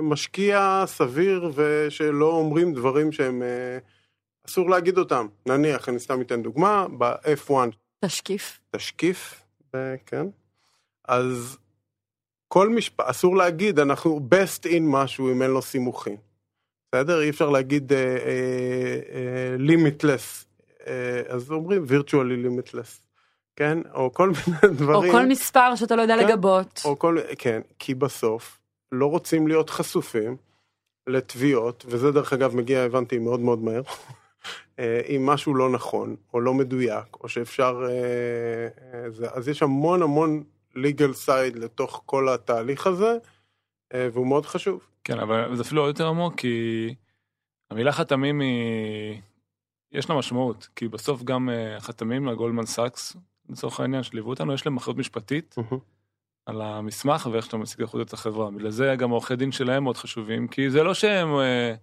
למשקיע 0.00 0.84
סביר 0.86 1.52
ושלא 1.54 2.30
אומרים 2.30 2.74
דברים 2.74 3.12
שהם 3.12 3.42
אה, 3.42 3.78
אסור 4.48 4.70
להגיד 4.70 4.98
אותם 4.98 5.26
נניח 5.46 5.88
אני 5.88 5.98
סתם 5.98 6.20
אתן 6.20 6.42
דוגמה 6.42 6.86
ב-F1 6.98 7.52
תשקיף. 8.04 8.60
תשקיף, 8.70 9.42
אה, 9.74 9.94
כן? 10.06 10.26
אז 11.08 11.58
כל 12.48 12.68
משפט, 12.68 13.04
אסור 13.08 13.36
להגיד, 13.36 13.78
אנחנו 13.78 14.20
best 14.34 14.64
in 14.66 14.80
משהו 14.82 15.32
אם 15.32 15.42
אין 15.42 15.50
לו 15.50 15.62
סימוכין. 15.62 16.16
בסדר? 16.92 17.20
אי 17.22 17.30
אפשר 17.30 17.50
להגיד 17.50 17.92
אה, 17.92 17.98
אה, 17.98 19.00
אה, 19.14 19.56
limitless, 19.58 20.44
אז 21.28 21.50
אומרים 21.50 21.84
virtually 21.84 22.46
limitless, 22.46 23.08
כן? 23.56 23.78
או 23.94 24.14
כל 24.14 24.30
מיני 24.46 24.58
או 24.62 24.68
דברים. 24.68 25.12
כל 25.12 25.26
מספר 25.26 25.76
שאתה 25.76 25.96
לא 25.96 26.02
יודע 26.02 26.16
כן. 26.16 26.26
לגבות. 26.26 26.82
או 26.84 26.98
כל, 26.98 27.18
כן, 27.38 27.60
כי 27.78 27.94
בסוף 27.94 28.58
לא 28.92 29.06
רוצים 29.06 29.48
להיות 29.48 29.70
חשופים 29.70 30.36
לתביעות, 31.06 31.84
וזה 31.88 32.12
דרך 32.12 32.32
אגב 32.32 32.56
מגיע, 32.56 32.80
הבנתי, 32.80 33.18
מאוד 33.18 33.40
מאוד 33.40 33.62
מהר, 33.62 33.82
אה, 34.78 35.00
אם 35.08 35.26
משהו 35.26 35.54
לא 35.54 35.70
נכון, 35.70 36.16
או 36.34 36.40
לא 36.40 36.54
מדויק, 36.54 37.16
או 37.20 37.28
שאפשר, 37.28 37.82
אה, 37.88 38.68
אה, 38.94 39.10
זה, 39.10 39.26
אז 39.32 39.48
יש 39.48 39.62
המון 39.62 40.02
המון 40.02 40.42
legal 40.74 41.26
side 41.26 41.58
לתוך 41.58 42.02
כל 42.06 42.28
התהליך 42.28 42.86
הזה, 42.86 43.16
אה, 43.94 44.08
והוא 44.12 44.26
מאוד 44.26 44.46
חשוב. 44.46 44.80
כן, 45.04 45.18
אבל 45.18 45.56
זה 45.56 45.62
אפילו 45.62 45.82
עוד 45.82 45.88
יותר 45.88 46.06
עמוק, 46.06 46.34
כי 46.36 46.94
המילה 47.70 47.92
חתמים 47.92 48.40
היא... 48.40 49.20
יש 49.92 50.10
לה 50.10 50.16
משמעות, 50.16 50.68
כי 50.76 50.88
בסוף 50.88 51.22
גם 51.22 51.50
אה, 51.50 51.76
החתמים 51.76 52.26
לגולדמן 52.26 52.66
סאקס, 52.66 53.16
לצורך 53.48 53.80
העניין, 53.80 54.02
שליוו 54.02 54.30
אותנו, 54.30 54.54
יש 54.54 54.66
להם 54.66 54.76
אחריות 54.76 54.98
משפטית 54.98 55.54
על 56.46 56.60
המסמך 56.60 57.28
ואיך 57.32 57.44
שאתה 57.44 57.56
מציג 57.56 57.82
החוצה 57.82 58.02
את 58.02 58.12
החברה. 58.12 58.50
בגלל 58.50 58.70
זה 58.70 58.94
גם 58.98 59.10
העורכי 59.10 59.36
דין 59.36 59.52
שלהם 59.52 59.84
מאוד 59.84 59.96
חשובים, 59.96 60.48
כי 60.48 60.70
זה 60.70 60.82
לא 60.82 60.94
שהם 60.94 61.28
אה, 61.34 61.74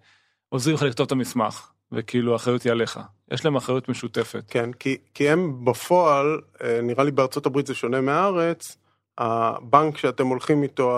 עוזרים 0.49 0.75
לך 0.75 0.81
לכתוב 0.81 1.05
את 1.05 1.11
המסמך, 1.11 1.71
וכאילו 1.91 2.33
האחריות 2.33 2.63
היא 2.63 2.71
עליך. 2.71 2.99
יש 3.31 3.45
להם 3.45 3.55
אחריות 3.55 3.89
משותפת. 3.89 4.43
כן, 4.47 4.73
כי, 4.73 4.97
כי 5.13 5.29
הם 5.29 5.65
בפועל, 5.65 6.41
אה, 6.63 6.79
נראה 6.83 7.03
לי 7.03 7.11
בארצות 7.11 7.45
הברית 7.45 7.67
זה 7.67 7.73
שונה 7.73 8.01
מהארץ, 8.01 8.77
הבנק 9.17 9.97
שאתם 9.97 10.27
הולכים 10.27 10.63
איתו, 10.63 10.91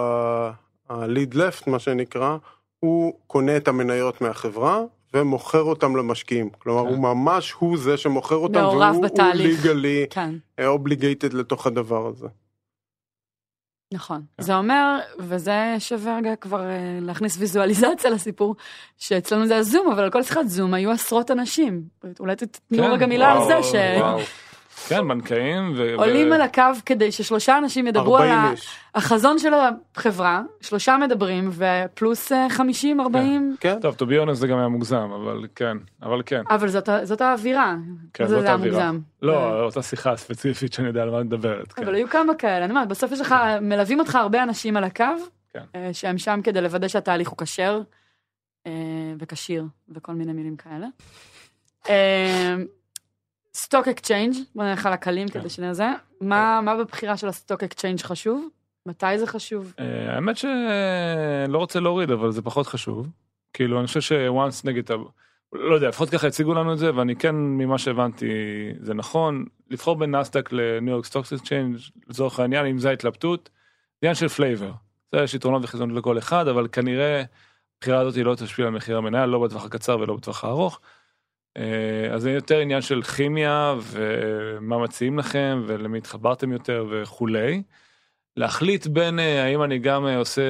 ה-lead 0.89 1.33
left 1.33 1.69
מה 1.69 1.79
שנקרא, 1.79 2.37
הוא 2.79 3.19
קונה 3.27 3.57
את 3.57 3.67
המניות 3.67 4.21
מהחברה 4.21 4.81
ומוכר 5.13 5.61
אותם 5.61 5.95
למשקיעים. 5.95 6.49
כלומר, 6.49 6.83
כן. 6.83 6.87
הוא 6.87 6.99
ממש 6.99 7.51
הוא 7.51 7.77
זה 7.77 7.97
שמוכר 7.97 8.35
אותם, 8.35 8.61
מעורב 8.61 8.91
והוא 8.93 9.03
בתהליך. 9.03 9.65
ליגלי 9.65 10.05
כן, 10.09 10.35
אובליגייטד 10.65 11.33
לתוך 11.33 11.67
הדבר 11.67 12.07
הזה. 12.07 12.27
נכון. 13.93 14.21
כן. 14.37 14.43
זה 14.43 14.55
אומר, 14.55 14.99
וזה 15.19 15.75
שווה 15.79 16.17
רגע 16.17 16.35
כבר 16.35 16.69
אה, 16.69 16.99
להכניס 17.01 17.37
ויזואליזציה 17.37 18.09
לסיפור, 18.09 18.55
שאצלנו 18.97 19.47
זה 19.47 19.57
הזום, 19.57 19.91
אבל 19.91 20.03
על 20.03 20.11
כל 20.11 20.23
שיחת 20.23 20.47
זום 20.47 20.73
היו 20.73 20.91
עשרות 20.91 21.31
אנשים. 21.31 21.83
אולי 22.19 22.35
תתנו 22.35 22.77
כן, 22.77 22.83
רגע 22.83 23.05
מילה 23.05 23.31
על 23.31 23.37
וואו, 23.37 23.47
זה, 23.47 23.69
שעולים 23.69 24.01
וואו. 24.01 24.19
כן, 24.88 25.07
בנקאים. 25.07 25.74
ו- 25.77 25.96
ו- 26.00 26.34
על 26.34 26.41
הקו 26.41 26.62
כדי 26.86 27.12
ששלושה 27.12 27.57
אנשים 27.57 27.88
ידברו 27.88 28.17
על 28.17 28.29
40 28.29 28.39
ה-. 28.39 28.53
החזון 28.96 29.39
של 29.39 29.51
החברה, 29.96 30.41
שלושה 30.62 30.98
מדברים, 30.98 31.50
ופלוס 31.53 32.31
אה, 32.31 32.48
50, 32.50 33.01
40, 33.01 33.55
כן, 33.60 33.79
טוב, 33.81 33.96
to 33.96 34.05
be 34.05 34.29
honest 34.29 34.34
זה 34.34 34.48
גם 34.48 34.57
היה 34.57 34.67
מוגזם, 34.67 35.10
אבל 35.15 35.48
כן, 35.55 35.77
אבל 36.01 36.22
כן. 36.25 36.41
אבל 36.50 36.67
זאת 36.67 36.89
זאת 37.03 37.22
האווירה. 37.22 37.75
כן, 38.13 38.27
זה 38.27 38.36
זאת 38.36 38.43
היה 38.43 38.51
האווירה. 38.51 38.91
מוגזם. 38.91 39.00
לא, 39.22 39.63
אותה 39.63 39.81
שיחה 39.81 40.17
ספציפית 40.17 40.74
שאני 40.74 40.88
יודע 40.88 41.01
על 41.01 41.10
מה 41.10 41.19
את 41.22 41.25
מדברת. 41.25 41.72
כן. 41.74 41.84
אבל 41.84 41.96
היו 41.96 42.07
כמה 42.10 42.36
כאלה, 42.36 42.65
אני 42.65 42.74
אומרת, 42.74 42.88
בסוף 42.88 43.12
יש 43.12 43.22
לך, 43.22 43.36
מלווים 43.62 44.00
אותך 44.00 44.15
הרבה 44.15 44.43
אנשים 44.43 44.77
על 44.77 44.84
הקו, 44.84 45.05
כן. 45.53 45.63
אה, 45.75 45.89
שהם 45.93 46.17
שם 46.17 46.39
כדי 46.43 46.62
לוודא 46.62 46.88
שהתהליך 46.88 47.29
הוא 47.29 47.38
כשר 47.38 47.81
אה, 48.67 48.72
וכשיר 49.19 49.63
וכל 49.96 50.12
מיני 50.13 50.34
מילים 50.34 50.55
כאלה. 50.55 50.88
stock 53.57 53.88
exchange, 53.88 54.34
בוא 54.55 54.63
נלך 54.63 54.85
על 54.85 54.93
הקלים 54.93 55.27
כן. 55.27 55.39
כדי 55.39 55.49
שנראה 55.49 55.73
זה. 55.73 55.87
מה 56.21 56.75
בבחירה 56.79 57.17
של 57.17 57.27
ה-stock 57.27 57.63
exchange 57.63 58.01
חשוב? 58.01 58.47
מתי 58.85 59.19
זה 59.19 59.27
חשוב? 59.27 59.73
אה, 59.79 60.15
האמת 60.15 60.37
שלא 60.37 61.57
רוצה 61.57 61.79
להוריד, 61.79 62.11
אבל 62.11 62.31
זה 62.31 62.41
פחות 62.41 62.67
חשוב. 62.67 63.07
כאילו, 63.53 63.79
אני 63.79 63.87
חושב 63.87 64.01
שוואנס 64.01 64.65
נגיד, 64.65 64.89
לא 65.53 65.75
יודע, 65.75 65.87
לפחות 65.87 66.09
ככה 66.09 66.27
הציגו 66.27 66.53
לנו 66.53 66.73
את 66.73 66.77
זה, 66.77 66.95
ואני 66.95 67.15
כן, 67.15 67.35
ממה 67.35 67.77
שהבנתי, 67.77 68.27
זה 68.79 68.93
נכון. 68.93 69.45
לבחור 69.69 69.95
בין 69.95 70.15
נסדק 70.15 70.49
ל-New 70.51 70.93
York 70.93 71.05
Stock 71.05 71.34
Exchange, 71.34 71.77
לצורך 72.07 72.39
העניין, 72.39 72.65
אם 72.65 72.79
זה 72.79 72.89
ההתלבטות, 72.89 73.49
זה 74.01 74.07
עניין 74.07 74.15
של 74.15 74.27
flavor. 74.27 74.72
זה 75.11 75.21
יש 75.21 75.33
יתרונות 75.33 75.63
וחזונות 75.63 75.97
לכל 75.97 76.17
אחד, 76.17 76.47
אבל 76.47 76.67
כנראה 76.71 77.23
הבחירה 77.77 77.99
הזאת 77.99 78.17
לא 78.17 78.35
תשפיע 78.35 78.65
על 78.65 78.71
מחיר 78.71 78.97
המניה, 78.97 79.25
לא 79.25 79.39
בטווח 79.39 79.65
הקצר 79.65 79.99
ולא 79.99 80.15
בטווח 80.15 80.43
הארוך. 80.43 80.79
אה, 81.57 82.13
אז 82.13 82.21
זה 82.21 82.31
יותר 82.31 82.59
עניין 82.59 82.81
של 82.81 83.01
כימיה 83.01 83.75
ומה 83.81 84.77
מציעים 84.77 85.19
לכם 85.19 85.63
ולמי 85.67 85.97
התחברתם 85.97 86.51
יותר 86.51 86.85
וכולי. 86.91 87.63
להחליט 88.37 88.87
בין 88.87 89.19
אה, 89.19 89.43
האם 89.43 89.63
אני 89.63 89.79
גם 89.79 90.07
אה, 90.07 90.17
עושה 90.17 90.41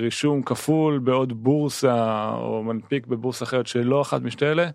רישום 0.00 0.42
כפול 0.42 0.98
בעוד 0.98 1.32
בורסה 1.32 2.30
או 2.34 2.62
מנפיק 2.62 3.06
בבורסה 3.06 3.44
אחרת 3.44 3.66
שלא 3.66 4.02
אחת 4.02 4.22
משתי 4.22 4.46
אלה. 4.46 4.70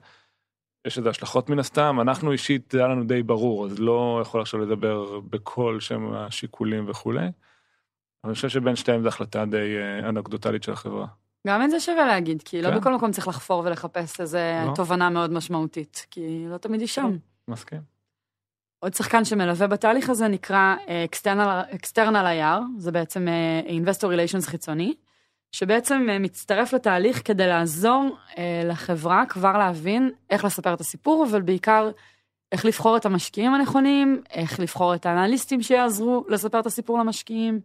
יש 0.88 0.98
לזה 0.98 1.10
השלכות 1.10 1.50
מן 1.50 1.60
הסתם, 1.60 1.98
אנחנו 2.02 2.32
אישית 2.32 2.72
זה 2.72 2.80
היה 2.80 2.88
לנו 2.88 3.04
די 3.04 3.24
ברור, 3.24 3.66
אז 3.66 3.80
לא 3.80 4.20
יכול 4.22 4.42
עכשיו 4.42 4.60
לדבר 4.60 5.20
בכל 5.20 5.80
שם 5.80 6.14
השיקולים 6.14 6.90
וכולי. 6.90 7.28
אני 8.24 8.34
חושב 8.34 8.50
שבין 8.50 8.76
שתיהם 8.76 9.02
זו 9.02 9.08
החלטה 9.08 9.46
די 9.46 9.76
אנקדוטלית 10.04 10.64
של 10.64 10.72
החברה. 10.72 11.08
גם 11.48 11.64
את 11.64 11.72
זה 11.72 11.80
שווה 11.80 12.06
להגיד, 12.08 12.42
כי 12.42 12.62
לא 12.62 12.70
כן. 12.70 12.78
בכל 12.78 12.94
מקום 12.94 13.12
צריך 13.12 13.28
לחפור 13.28 13.62
ולחפש 13.66 14.20
איזה 14.20 14.64
לא. 14.68 14.76
תובנה 14.76 15.10
מאוד 15.10 15.34
משמעותית, 15.34 16.06
כי 16.12 16.46
לא 16.50 16.58
תמיד 16.58 16.80
היא 16.80 16.88
שם. 16.88 17.18
מסכים. 17.48 17.98
עוד 18.80 18.94
שחקן 18.94 19.26
שמלווה 19.26 19.68
בתהליך 19.68 20.10
הזה 20.10 20.28
נקרא 20.28 20.76
אה, 20.88 21.06
External, 21.74 22.26
IR, 22.26 22.62
זה 22.78 22.92
בעצם 22.92 23.28
אה, 23.28 23.62
Investor 23.68 24.06
Relations 24.06 24.50
חיצוני, 24.50 24.94
שבעצם 25.52 26.08
אה, 26.10 26.20
מצטרף 26.20 26.74
לתהליך 26.74 27.22
כדי 27.26 27.48
לעזור 27.48 28.18
לחברה 28.66 29.26
כבר 29.30 29.58
להבין 29.58 30.12
איך 30.30 30.46
לספר 30.46 30.74
את 30.74 30.82
הסיפור, 30.82 31.26
אבל 31.30 31.42
בעיקר 31.42 31.92
איך 32.52 32.66
לבחור 32.66 32.98
את 32.98 33.06
המשקיעים 33.06 33.54
הנכונים, 33.54 34.22
איך 34.30 34.60
לבחור 34.60 34.96
את 34.96 35.06
האנליסטים 35.06 35.62
שיעזרו 35.62 36.26
לספר 36.30 36.60
את 36.60 36.66
הסיפור 36.66 37.00
למשקיעים, 37.00 37.60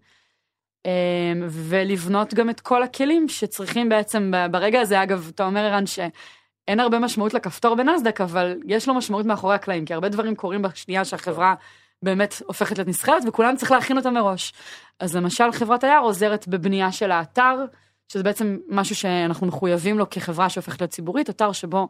ולבנות 1.48 2.34
גם 2.34 2.50
את 2.50 2.60
כל 2.60 2.82
הכלים 2.82 3.28
שצריכים 3.28 3.88
בעצם 3.88 4.32
ברגע 4.50 4.80
הזה, 4.80 5.02
אגב, 5.02 5.30
אתה 5.34 5.44
אומר 5.44 5.60
ערן 5.60 5.86
שאין 5.86 6.80
הרבה 6.80 6.98
משמעות 6.98 7.34
לכפתור 7.34 7.74
בנסדק, 7.74 8.20
אבל 8.20 8.56
יש 8.66 8.88
לו 8.88 8.94
משמעות 8.94 9.26
מאחורי 9.26 9.54
הקלעים, 9.54 9.84
כי 9.84 9.94
הרבה 9.94 10.08
דברים 10.08 10.34
קורים 10.34 10.62
בשנייה 10.62 11.04
שהחברה 11.04 11.54
באמת 12.02 12.42
הופכת 12.46 12.78
להיות 12.78 12.88
נסחרת 12.88 13.22
וכולם 13.28 13.56
צריך 13.56 13.70
להכין 13.70 13.96
אותה 13.96 14.10
מראש. 14.10 14.52
אז 15.00 15.16
למשל 15.16 15.52
חברת 15.52 15.84
היער 15.84 16.02
עוזרת 16.02 16.48
בבנייה 16.48 16.92
של 16.92 17.10
האתר, 17.10 17.64
שזה 18.08 18.22
בעצם 18.22 18.58
משהו 18.68 18.96
שאנחנו 18.96 19.46
מחויבים 19.46 19.98
לו 19.98 20.10
כחברה 20.10 20.48
שהופכת 20.48 20.80
להיות 20.80 20.90
ציבורית, 20.90 21.30
אתר 21.30 21.52
שבו 21.52 21.88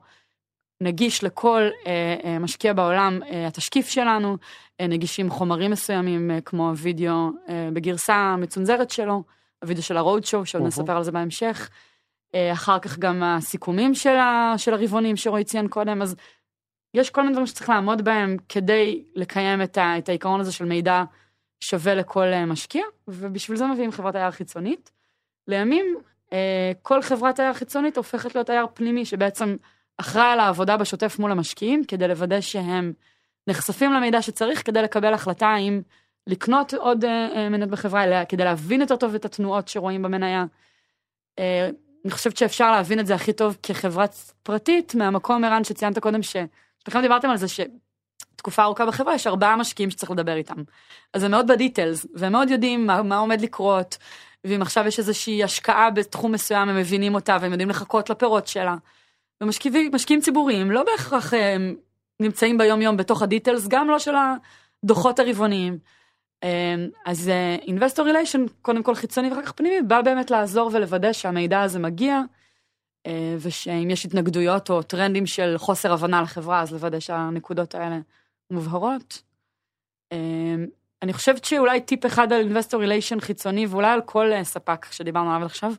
נגיש 0.83 1.25
לכל 1.25 1.63
אה, 1.87 2.17
אה, 2.25 2.39
משקיע 2.39 2.73
בעולם 2.73 3.21
אה, 3.23 3.47
התשקיף 3.47 3.89
שלנו, 3.89 4.37
נגישים 4.83 5.31
חומרים 5.31 5.71
מסוימים 5.71 6.31
כמו 6.45 6.69
הוידאו 6.69 7.31
אה, 7.49 7.69
בגרסה 7.73 8.37
מצונזרת 8.39 8.91
שלו, 8.91 9.23
הוידאו 9.63 9.83
של 9.83 9.97
הרוד 9.97 10.25
שואו, 10.25 10.47
שעוד. 10.47 10.63
נספר 10.67 10.97
על 10.97 11.03
זה 11.03 11.13
בהמשך. 11.13 11.71
אחר 12.53 12.79
כך 12.79 12.99
גם 12.99 13.23
הסיכומים 13.23 13.95
של, 13.95 14.17
ה, 14.17 14.55
של 14.57 14.75
הרבעונים 14.75 15.17
שרועי 15.17 15.45
ציין 15.45 15.69
קודם, 15.69 16.03
אז 16.03 16.17
יש 16.95 17.11
כל 17.11 17.21
מיני 17.21 17.33
דברים 17.33 17.47
שצריך 17.47 17.69
לעמוד 17.69 18.03
בהם 18.03 18.37
כדי 18.49 19.05
לקיים 19.15 19.63
את, 19.63 19.79
ה, 19.79 19.99
את 19.99 20.09
העיקרון 20.09 20.41
הזה 20.41 20.53
של 20.53 20.65
מידע 20.65 21.05
שווה 21.61 21.95
לכל 21.95 22.27
משקיע, 22.47 22.85
ובשביל 23.09 23.57
זה 23.57 23.67
מביאים 23.67 23.93
חברת 23.93 24.15
IR 24.15 24.31
חיצונית. 24.31 24.91
לימים, 25.49 25.97
כל 26.83 27.03
חברת 27.03 27.41
IR 27.41 27.55
חיצונית 27.55 27.97
הופכת 27.97 28.35
להיות 28.35 28.51
IR 28.51 28.67
פנימי, 28.75 29.05
שבעצם 29.05 29.57
אחראי 29.99 30.33
על 30.33 30.41
העבודה 30.41 30.77
בשוטף 30.77 31.19
מול 31.19 31.31
המשקיעים, 31.31 31.85
כדי 31.85 32.09
לוודא 32.09 32.41
שהם 32.41 32.93
נחשפים 33.47 33.93
למידע 33.93 34.23
שצריך 34.23 34.67
כדי 34.67 34.83
לקבל 34.83 35.15
החלטה 35.15 35.47
האם 35.47 35.83
לקנות 36.27 36.75
עוד 36.75 37.05
אה, 37.05 37.29
אה, 37.37 37.49
מניות 37.49 37.71
בחברה, 37.71 38.25
כדי 38.25 38.45
להבין 38.45 38.81
יותר 38.81 38.97
טוב 38.97 39.15
את 39.15 39.25
התנועות 39.25 39.69
שרואים 39.69 40.03
במניה. 40.03 40.45
אה, 41.39 41.71
אני 42.05 42.11
חושבת 42.11 42.37
שאפשר 42.37 42.73
להבין 42.73 43.01
את 43.01 43.07
זה 43.07 43.15
הכי 43.15 43.33
טוב 43.33 43.57
כחברה 43.63 44.05
פרטית, 44.43 44.95
מהמקום, 44.95 45.45
ערן, 45.45 45.65
שציינת 45.65 45.99
קודם, 45.99 46.23
ששניכם 46.23 47.01
דיברתם 47.03 47.31
על 47.31 47.37
זה 47.37 47.47
שתקופה 47.49 48.63
ארוכה 48.63 48.87
בחברה, 48.87 49.15
יש 49.15 49.27
ארבעה 49.27 49.57
משקיעים 49.57 49.91
שצריך 49.91 50.11
לדבר 50.11 50.37
איתם. 50.37 50.63
אז 51.15 51.23
הם 51.23 51.31
מאוד 51.31 51.47
ב-details, 51.47 52.07
והם 52.15 52.33
מאוד 52.33 52.51
יודעים 52.51 52.87
מה, 52.87 53.03
מה 53.03 53.19
עומד 53.19 53.41
לקרות, 53.41 53.99
ואם 54.45 54.63
עכשיו 54.63 54.87
יש 54.87 54.99
איזושהי 54.99 55.45
השקעה 55.45 55.91
בתחום 55.91 56.33
מסוים, 56.33 56.69
הם 56.69 56.77
מבינים 56.77 57.15
אותה, 57.15 57.37
והם 57.41 57.53
יודעים 57.53 57.71
לחכות 57.71 58.11
לפירות 58.11 58.47
שלה. 58.47 58.77
ומשקיעים 59.43 59.91
משקיעים 59.95 60.21
ציבוריים 60.21 60.71
לא 60.71 60.85
בהכרח 60.85 61.35
אה, 61.35 61.57
נמצאים 62.21 62.59
ביום 62.59 62.83
יום 62.83 62.97
בתוך 62.97 63.23
ה-details, 63.23 63.69
גם 63.69 63.91
לא 63.91 63.99
של 63.99 64.15
הדוחות 64.85 65.19
הרבעוניים. 65.19 65.79
אה, 66.45 66.75
אז 67.07 67.31
investor 67.63 68.07
relation, 68.07 68.45
קודם 68.63 68.83
כל 68.83 68.95
חיצוני 68.95 69.29
ואחר 69.31 69.43
כך 69.43 69.53
פנימי, 69.53 69.83
בא 69.83 70.03
באמת 70.03 70.31
לעזור 70.31 70.71
ולוודא 70.73 71.13
שהמידע 71.13 71.61
הזה 71.61 71.79
מגיע, 71.79 72.21
אה, 73.07 73.37
ושאם 73.41 73.91
יש 73.91 74.05
התנגדויות 74.05 74.71
או 74.71 74.83
טרנדים 74.83 75.27
של 75.27 75.55
חוסר 75.59 75.93
הבנה 75.93 76.23
לחברה, 76.23 76.61
אז 76.61 76.73
לוודא 76.73 77.01
שהנקודות 77.01 77.75
האלה 77.75 77.99
מובהרות. 78.51 79.23
אה, 80.13 80.55
אני 81.03 81.13
חושבת 81.13 81.45
שאולי 81.45 81.81
טיפ 81.81 82.07
אחד 82.07 82.33
על 82.33 82.41
אינבסטור 82.41 82.81
ריליישן 82.81 83.21
חיצוני, 83.21 83.67
ואולי 83.67 83.91
על 83.91 84.01
כל 84.01 84.33
אה, 84.33 84.45
ספק 84.45 84.87
שדיברנו 84.91 85.35
עליו 85.35 85.47
עכשיו, 85.47 85.73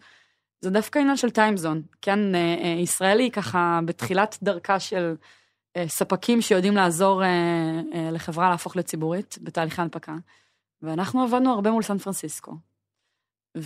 זה 0.63 0.69
דווקא 0.69 0.99
עניין 0.99 1.17
של 1.17 1.29
טיימזון. 1.29 1.81
כן, 2.01 2.35
אה, 2.35 2.55
אה, 2.63 2.79
ישראל 2.79 3.19
היא 3.19 3.31
ככה 3.31 3.79
בתחילת 3.85 4.37
דרכה 4.43 4.79
של 4.79 5.15
אה, 5.77 5.87
ספקים 5.87 6.41
שיודעים 6.41 6.75
לעזור 6.75 7.21
לחברה 8.11 8.49
להפוך 8.49 8.75
לציבורית 8.75 9.37
בתהליכי 9.41 9.81
הנפקה. 9.81 10.15
ואנחנו 10.81 11.23
עבדנו 11.23 11.53
הרבה 11.53 11.71
מול 11.71 11.83
סן 11.83 11.97
פרנסיסקו. 11.97 12.51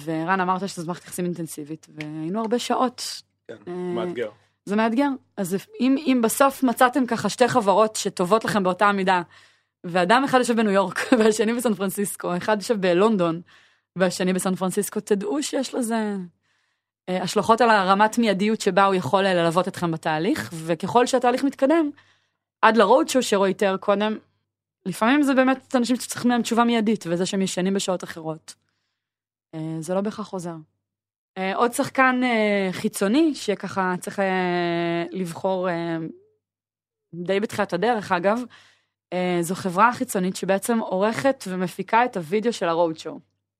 ורן, 0.04 0.40
אמרת 0.40 0.70
שזו 0.70 0.88
מערכת 0.88 1.04
יחסים 1.04 1.26
אינטנסיבית, 1.26 1.88
והיינו 1.90 2.40
הרבה 2.40 2.60
שעות. 2.60 3.22
כן, 3.48 3.72
מאתגר. 3.96 4.30
זה 4.66 4.76
מאתגר. 4.76 5.10
אז 5.38 5.58
אם, 5.80 5.96
אם 5.98 6.22
בסוף 6.24 6.64
מצאתם 6.64 7.06
ככה 7.06 7.30
שתי 7.30 7.48
חברות 7.48 7.96
שטובות 7.96 8.46
לכם 8.46 8.64
באותה 8.64 8.92
מידה, 8.92 9.22
ואדם 9.84 10.24
אחד 10.24 10.38
יושב 10.38 10.56
בניו 10.56 10.72
יורק 10.72 11.00
והשני 11.20 11.54
בסן 11.54 11.74
פרנסיסקו, 11.74 12.38
אחד 12.38 12.58
יושב 12.60 12.82
בלונדון 12.82 13.42
והשני 13.96 14.34
בסן 14.34 14.56
פרנסיסקו, 14.56 15.00
תדעו 15.00 15.44
שיש 15.44 15.76
לזה 15.76 16.16
השלכות 17.08 17.62
על 17.62 17.70
הרמת 17.70 18.18
מיידיות 18.18 18.62
שבה 18.62 18.86
הוא 18.86 18.96
יכול 18.96 19.26
אה, 19.26 19.34
ללוות 19.34 19.68
אתכם 19.68 19.92
בתהליך, 19.92 20.50
וככל 20.66 21.06
שהתהליך 21.06 21.44
מתקדם, 21.44 21.90
עד 22.62 22.78
לרוד 22.78 23.10
שואו 23.10 23.24
שרועי 23.24 23.54
תיאר 23.54 23.78
קודם, 23.78 24.18
לפעמים 24.86 25.24
זה 25.24 25.34
באמת 25.34 25.76
אנשים 25.76 25.96
שצריכים 25.96 26.32
מהם 26.32 26.42
תשובה 26.42 26.64
מיידית, 26.64 27.04
וזה 27.08 27.26
שהם 27.26 27.42
ישנים 27.42 27.74
בשעות 27.74 28.04
אחרות. 28.04 28.56
אה, 29.56 29.78
זה 29.80 29.94
לא 29.94 30.02
בהכרח 30.02 30.34
עוזר. 30.34 30.56
אה, 31.38 31.56
עוד 31.56 31.74
שחקן 31.74 32.22
אה, 32.24 32.70
חיצוני, 32.72 33.36
שככה 33.36 33.96
צריך 34.00 34.20
אה, 34.20 35.06
לבחור 35.12 35.70
אה, 35.70 35.98
די 37.14 37.40
בתחילת 37.40 37.74
הדרך, 37.74 38.12
אגב, 38.12 38.40
אה, 39.14 39.38
זו 39.42 39.56
חברה 39.56 39.94
חיצונית 39.94 40.36
שבעצם 40.36 40.80
עורכת 40.80 41.44
ומפיקה 41.48 42.06
את 42.06 42.18
הוידאו 42.18 42.54
של 42.54 42.70
הרוד. 42.70 42.98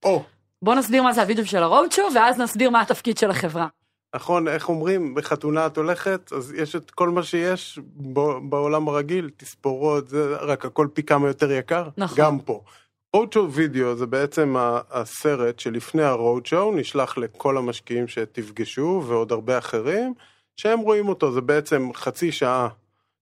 או, 0.04 0.24
בוא 0.62 0.76
נסביר 0.76 1.04
מה 1.04 1.14
זה 1.14 1.24
הוידאו 1.24 1.46
של 1.46 1.64
הרוד 1.64 1.92
שואו, 1.92 2.14
ואז 2.16 2.40
נסביר 2.40 2.70
מה 2.70 2.82
התפקיד 2.82 3.18
של 3.18 3.30
החברה. 3.30 3.68
נכון, 4.16 4.48
איך 4.48 4.70
אומרים, 4.70 5.16
בחתונה 5.16 5.66
את 5.66 5.78
הולכת, 5.78 6.34
אז 6.34 6.54
יש 6.54 6.76
את 6.76 6.92
כל 6.92 7.10
מה 7.10 7.24
שיש 7.24 7.80
ב- 8.14 8.50
בעולם 8.50 8.88
הרגיל, 8.88 9.30
תספורות, 9.38 10.08
זה 10.08 10.36
רק 10.36 10.66
הכל 10.66 10.88
פי 10.94 11.04
כמה 11.04 11.28
יותר 11.28 11.52
יקר. 11.52 11.90
נכון. 11.98 12.18
גם 12.18 12.40
פה. 12.40 12.62
רודשואו 13.16 13.52
וידאו 13.52 13.96
זה 13.96 14.06
בעצם 14.06 14.56
הסרט 14.92 15.60
שלפני 15.60 16.04
הרודשואו 16.04 16.76
נשלח 16.76 17.18
לכל 17.18 17.58
המשקיעים 17.58 18.08
שתפגשו 18.08 19.04
ועוד 19.08 19.32
הרבה 19.32 19.58
אחרים, 19.58 20.14
שהם 20.58 20.80
רואים 20.80 21.10
אותו, 21.10 21.32
זה 21.32 21.42
בעצם 21.42 21.90
חצי 21.94 22.32
שעה 22.32 22.68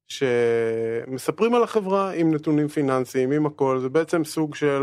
שמספרים 0.08 1.56
על 1.56 1.64
החברה 1.64 2.12
עם 2.12 2.34
נתונים 2.34 2.68
פיננסיים, 2.68 3.32
עם 3.32 3.46
הכל, 3.46 3.80
זה 3.82 3.90
בעצם 3.90 4.24
סוג 4.24 4.56
של 4.56 4.82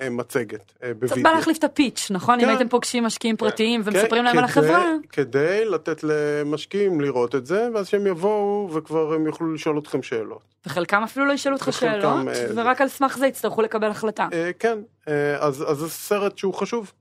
אה, 0.00 0.10
מצגת 0.10 0.72
אה, 0.82 0.88
קצת 0.88 0.96
בווידאו. 0.96 1.22
בא 1.22 1.30
להחליף 1.30 1.58
את 1.58 1.64
הפיץ', 1.64 2.06
נכון? 2.10 2.34
אם 2.34 2.44
כן. 2.44 2.48
הייתם 2.48 2.68
פוגשים 2.68 3.04
משקיעים 3.04 3.36
פרטיים 3.36 3.82
כן, 3.82 3.88
ומספרים 3.88 4.24
להם 4.24 4.38
על 4.38 4.48
כדי- 4.48 4.60
החברה, 4.66 4.84
כדי 5.12 5.64
לתת 5.64 6.00
למשקיעים 6.04 7.00
לראות 7.00 7.34
את 7.34 7.46
זה, 7.46 7.68
ואז 7.74 7.88
שהם 7.88 8.06
יבואו 8.06 8.70
וכבר 8.72 9.14
הם 9.14 9.26
יוכלו 9.26 9.54
לשאול 9.54 9.78
אתכם 9.78 10.02
שאלות. 10.02 10.42
וחלקם 10.66 11.02
אפילו 11.02 11.26
לא 11.26 11.32
ישאלו 11.32 11.56
אותך 11.56 11.72
שאלות, 11.72 12.28
אה, 12.28 12.46
ורק 12.54 12.80
על 12.80 12.88
סמך 12.88 13.18
זה 13.18 13.26
יצטרכו 13.26 13.62
לקבל 13.62 13.90
החלטה. 13.90 14.28
אה, 14.32 14.50
כן, 14.58 14.78
אה, 15.08 15.36
אז, 15.46 15.64
אז 15.70 15.76
זה 15.78 15.90
סרט 15.90 16.38
שהוא 16.38 16.54
חשוב. 16.54 16.92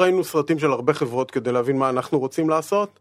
ראינו 0.00 0.24
סרטים 0.24 0.58
של 0.58 0.70
הרבה 0.70 0.94
חברות 0.94 1.30
כדי 1.30 1.52
להבין 1.52 1.76
מה 1.78 1.90
אנחנו 1.90 2.18
רוצים 2.18 2.48
לעשות. 2.50 3.00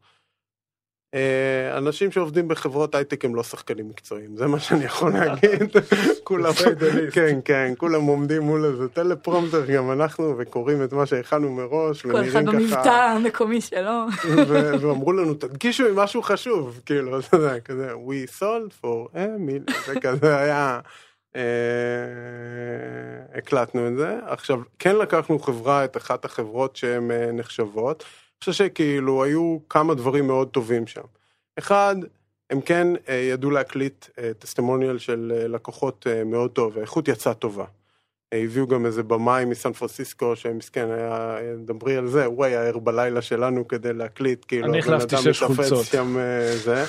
אה, 1.14 1.78
אנשים 1.78 2.12
שעובדים 2.12 2.48
בחברות 2.48 2.96
הייטק 2.96 3.26
הם 3.26 3.36
לא 3.36 3.44
שחקנים 3.44 3.90
מקצועיים, 3.90 4.38
זה 4.38 4.48
מה 4.48 4.60
שאני 4.60 4.86
יכול 4.86 5.14
להגיד. 5.18 5.76
כולם, 6.24 6.54
כן, 7.14 7.40
כן, 7.46 7.74
כולם 7.78 8.04
עומדים 8.04 8.42
מול 8.42 8.66
איזה 8.66 8.88
טלפרומטר, 8.90 9.66
גם 9.66 9.92
אנחנו, 9.92 10.36
וקוראים 10.38 10.84
את 10.84 10.94
מה 10.94 11.06
שהכנו 11.06 11.52
מראש, 11.54 12.02
כל 12.02 12.28
אחד 12.28 12.46
במבטא 12.46 12.90
המקומי 12.90 13.62
שלו. 13.62 14.06
ו- 14.48 14.82
ואמרו 14.82 15.14
לנו, 15.14 15.34
תדגישו 15.34 15.88
עם 15.88 15.96
משהו 15.96 16.22
חשוב, 16.22 16.82
כאילו, 16.86 17.20
אתה 17.20 17.38
יודע, 17.38 17.60
כזה, 17.60 17.92
we 17.94 18.40
sold 18.40 18.84
for 18.84 19.16
a 19.16 19.18
million, 19.18 19.74
זה 19.86 20.00
כזה 20.00 20.38
היה, 20.38 20.80
אה, 21.36 21.42
הקלטנו 23.36 23.88
את 23.88 23.98
זה. 23.98 24.18
עכשיו, 24.26 24.60
כן 24.80 24.96
לקחנו 24.96 25.40
חברה, 25.40 25.86
את 25.86 25.98
אחת 25.98 26.26
החברות 26.26 26.76
שהן 26.76 27.12
אה, 27.12 27.32
נחשבות, 27.32 28.04
חושב 28.44 28.52
שכאילו 28.52 29.24
היו 29.24 29.58
כמה 29.70 29.94
דברים 29.94 30.28
מאוד 30.28 30.48
טובים 30.48 30.88
שם. 30.88 31.02
אחד, 31.60 31.96
הם 32.50 32.62
כן 32.62 32.88
אה, 33.10 33.16
ידעו 33.16 33.52
להקליט 33.52 34.06
טסטימוניאל 34.40 34.98
של 34.98 35.34
אה, 35.36 35.48
לקוחות 35.48 36.08
אה, 36.08 36.24
מאוד 36.24 36.52
טוב, 36.52 36.78
האיכות 36.78 37.08
יצאה 37.08 37.34
טובה. 37.34 37.66
אה, 38.34 38.44
הביאו 38.44 38.68
גם 38.68 38.86
איזה 38.86 39.04
במאי 39.04 39.46
מסן 39.46 39.74
פרנסיסקו 39.74 40.36
שמסכן 40.36 40.92
היה, 40.92 41.38
אה, 41.38 41.54
דברי 41.66 41.96
על 41.96 42.08
זה, 42.08 42.26
הוא 42.26 42.46
היה 42.46 42.64
ער 42.64 42.78
בלילה 42.78 43.22
שלנו 43.22 43.68
כדי 43.68 43.94
להקליט, 43.94 44.46
כאילו, 44.48 44.68
אני 44.68 44.80
החלפתי 44.80 45.18
שש 45.18 45.44
חולצות. 45.44 45.86
שם 45.86 46.18
אה, 46.18 46.58
זה, 46.58 46.86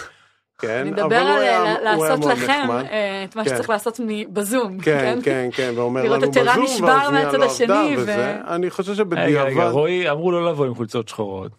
כן, 0.59 0.68
אני 0.71 0.90
אבל 0.90 1.03
מדבר 1.03 1.18
הוא 1.21 1.29
על 1.31 1.38
היה- 1.42 1.62
אה, 1.64 1.94
הוא 1.94 2.05
היה 2.05 2.14
לעשות 2.14 2.18
מאוד 2.27 2.33
לכם. 2.38 2.68
אה, 2.71 3.25
את 3.25 3.37
מה 3.37 3.44
כן. 3.44 3.51
שצריך 3.51 3.71
לעשות 3.71 4.01
בזום, 4.33 4.79
כן, 4.81 5.18
כן, 5.23 5.49
כן, 5.53 5.73
ואומר 5.77 6.03
לראות 6.03 6.23
לנו 6.23 6.31
את 6.33 6.37
ערן 6.37 6.49
בזום, 6.53 6.64
נשבר 6.64 6.87
והאוזנייה 6.87 7.25
מהצד 7.25 7.38
לא 7.38 7.44
השני, 7.44 7.66
עבדה 7.66 7.99
ו- 7.99 8.03
וזה. 8.03 8.37
אני 8.47 8.71
חושב 8.71 8.92
רגע, 8.92 9.23
רגע, 9.23 9.40
שבדיעבד, 9.51 9.71
רועי, 9.73 10.11
אמרו 10.11 10.31
לו 10.33 10.49
לבוא 10.51 10.66
עם 10.66 10.75
חולצות 10.75 11.09
שחורות. 11.09 11.53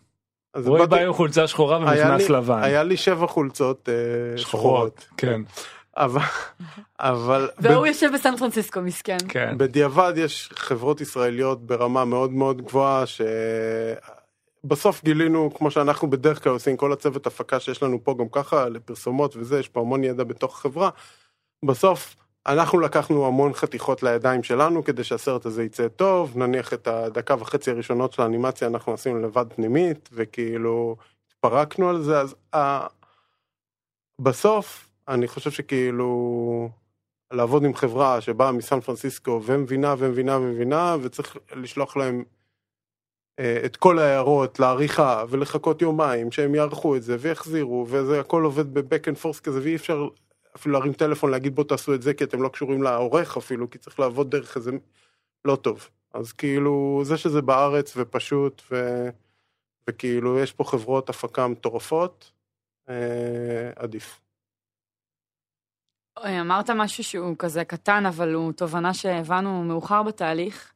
אז 0.54 0.68
רועי 0.68 0.88
בא 0.88 0.98
עם 0.98 1.14
חולצה 1.14 1.48
שחורה 1.48 1.78
ומכנס 1.78 2.30
לי- 2.30 2.36
לבן. 2.36 2.60
היה 2.64 2.84
לי 2.84 2.98
שבע 2.98 3.28
חולצות 3.28 3.90
אה, 3.90 4.38
שחורות, 4.38 5.06
כן, 5.18 5.42
אבל, 5.98 6.22
אבל, 7.00 7.50
והוא 7.62 7.88
יושב 7.88 8.10
בסן 8.14 8.38
פרנסיסקו, 8.38 8.82
מסכן. 8.82 9.18
כן. 9.30 9.54
בדיעבד 9.58 10.14
יש 10.16 10.50
חברות 10.56 11.02
ישראליות 11.02 11.66
ברמה 11.66 12.06
מאוד 12.06 12.32
מאוד 12.32 12.62
גבוהה 12.62 13.04
שבסוף 14.66 15.04
גילינו 15.04 15.54
כמו 15.54 15.72
שאנחנו 15.72 16.10
בדרך 16.10 16.44
כלל 16.44 16.52
עושים 16.52 16.78
כל 16.78 16.94
הצוות 16.94 17.28
הפקה 17.28 17.60
שיש 17.60 17.84
לנו 17.84 18.04
פה 18.04 18.16
גם 18.20 18.30
ככה 18.30 18.70
לפרסומות 18.70 19.36
וזה 19.36 19.60
יש 19.60 19.68
פה 19.68 19.80
המון 19.80 20.04
ידע 20.04 20.24
בתוך 20.24 20.58
החברה. 20.58 20.90
בסוף 21.66 22.16
אנחנו 22.48 22.80
לקחנו 22.80 23.28
המון 23.28 23.54
חתיכות 23.54 24.04
לידיים 24.04 24.44
שלנו 24.44 24.84
כדי 24.84 25.04
שהסרט 25.04 25.46
הזה 25.46 25.64
יצא 25.64 25.88
טוב 25.88 26.38
נניח 26.38 26.74
את 26.74 26.88
הדקה 26.88 27.36
וחצי 27.40 27.72
הראשונות 27.72 28.14
של 28.14 28.22
האנימציה 28.22 28.68
אנחנו 28.68 28.94
עשינו 28.94 29.20
לבד 29.20 29.46
פנימית 29.56 30.10
וכאילו 30.14 30.96
התפרקנו 31.28 31.90
על 31.90 32.02
זה 32.02 32.20
אז 32.20 32.36
ה... 32.56 32.88
בסוף 34.22 34.90
אני 35.08 35.28
חושב 35.28 35.52
שכאילו 35.52 36.70
לעבוד 37.34 37.64
עם 37.64 37.74
חברה 37.74 38.22
שבאה 38.22 38.52
מסן 38.52 38.80
פרנסיסקו 38.80 39.42
ומבינה 39.46 39.96
ומבינה 39.98 40.38
ומבינה, 40.38 40.96
וצריך 41.02 41.38
לשלוח 41.56 41.98
להם 41.98 42.24
את 43.66 43.78
כל 43.78 44.00
ההערות 44.00 44.60
לעריכה 44.60 45.24
ולחכות 45.30 45.82
יומיים 45.82 46.32
שהם 46.32 46.56
יערכו 46.56 46.96
את 46.96 47.04
זה 47.04 47.16
ויחזירו 47.20 47.86
וזה 47.90 48.20
הכל 48.20 48.44
עובד 48.44 48.74
ב-back 48.74 49.08
and 49.08 49.18
forth 49.18 49.40
כזה 49.40 49.62
ואי 49.64 49.76
אפשר 49.76 50.08
אפילו 50.56 50.74
להרים 50.74 50.94
טלפון 50.94 51.32
להגיד 51.32 51.56
בוא 51.56 51.64
תעשו 51.64 51.94
את 51.94 52.02
זה 52.02 52.14
כי 52.14 52.24
אתם 52.24 52.42
לא 52.42 52.50
קשורים 52.50 52.84
לעורך 52.84 53.38
אפילו 53.38 53.70
כי 53.70 53.78
צריך 53.78 54.00
לעבוד 54.00 54.32
דרך 54.32 54.58
איזה 54.58 54.72
לא 55.46 55.56
טוב 55.56 55.90
אז 56.14 56.32
כאילו 56.32 57.02
זה 57.04 57.18
שזה 57.18 57.42
בארץ 57.42 57.94
ופשוט 57.98 58.62
ו... 58.72 59.06
וכאילו 59.90 60.40
יש 60.40 60.52
פה 60.52 60.64
חברות 60.64 61.10
הפקה 61.10 61.48
מטורפות 61.48 62.32
אה, 62.90 63.72
עדיף. 63.76 64.22
אמרת 66.26 66.70
משהו 66.70 67.04
שהוא 67.04 67.36
כזה 67.40 67.64
קטן, 67.64 68.06
אבל 68.06 68.34
הוא 68.34 68.52
תובנה 68.52 68.94
שהבנו 68.94 69.64
מאוחר 69.64 70.04
בתהליך. 70.04 70.74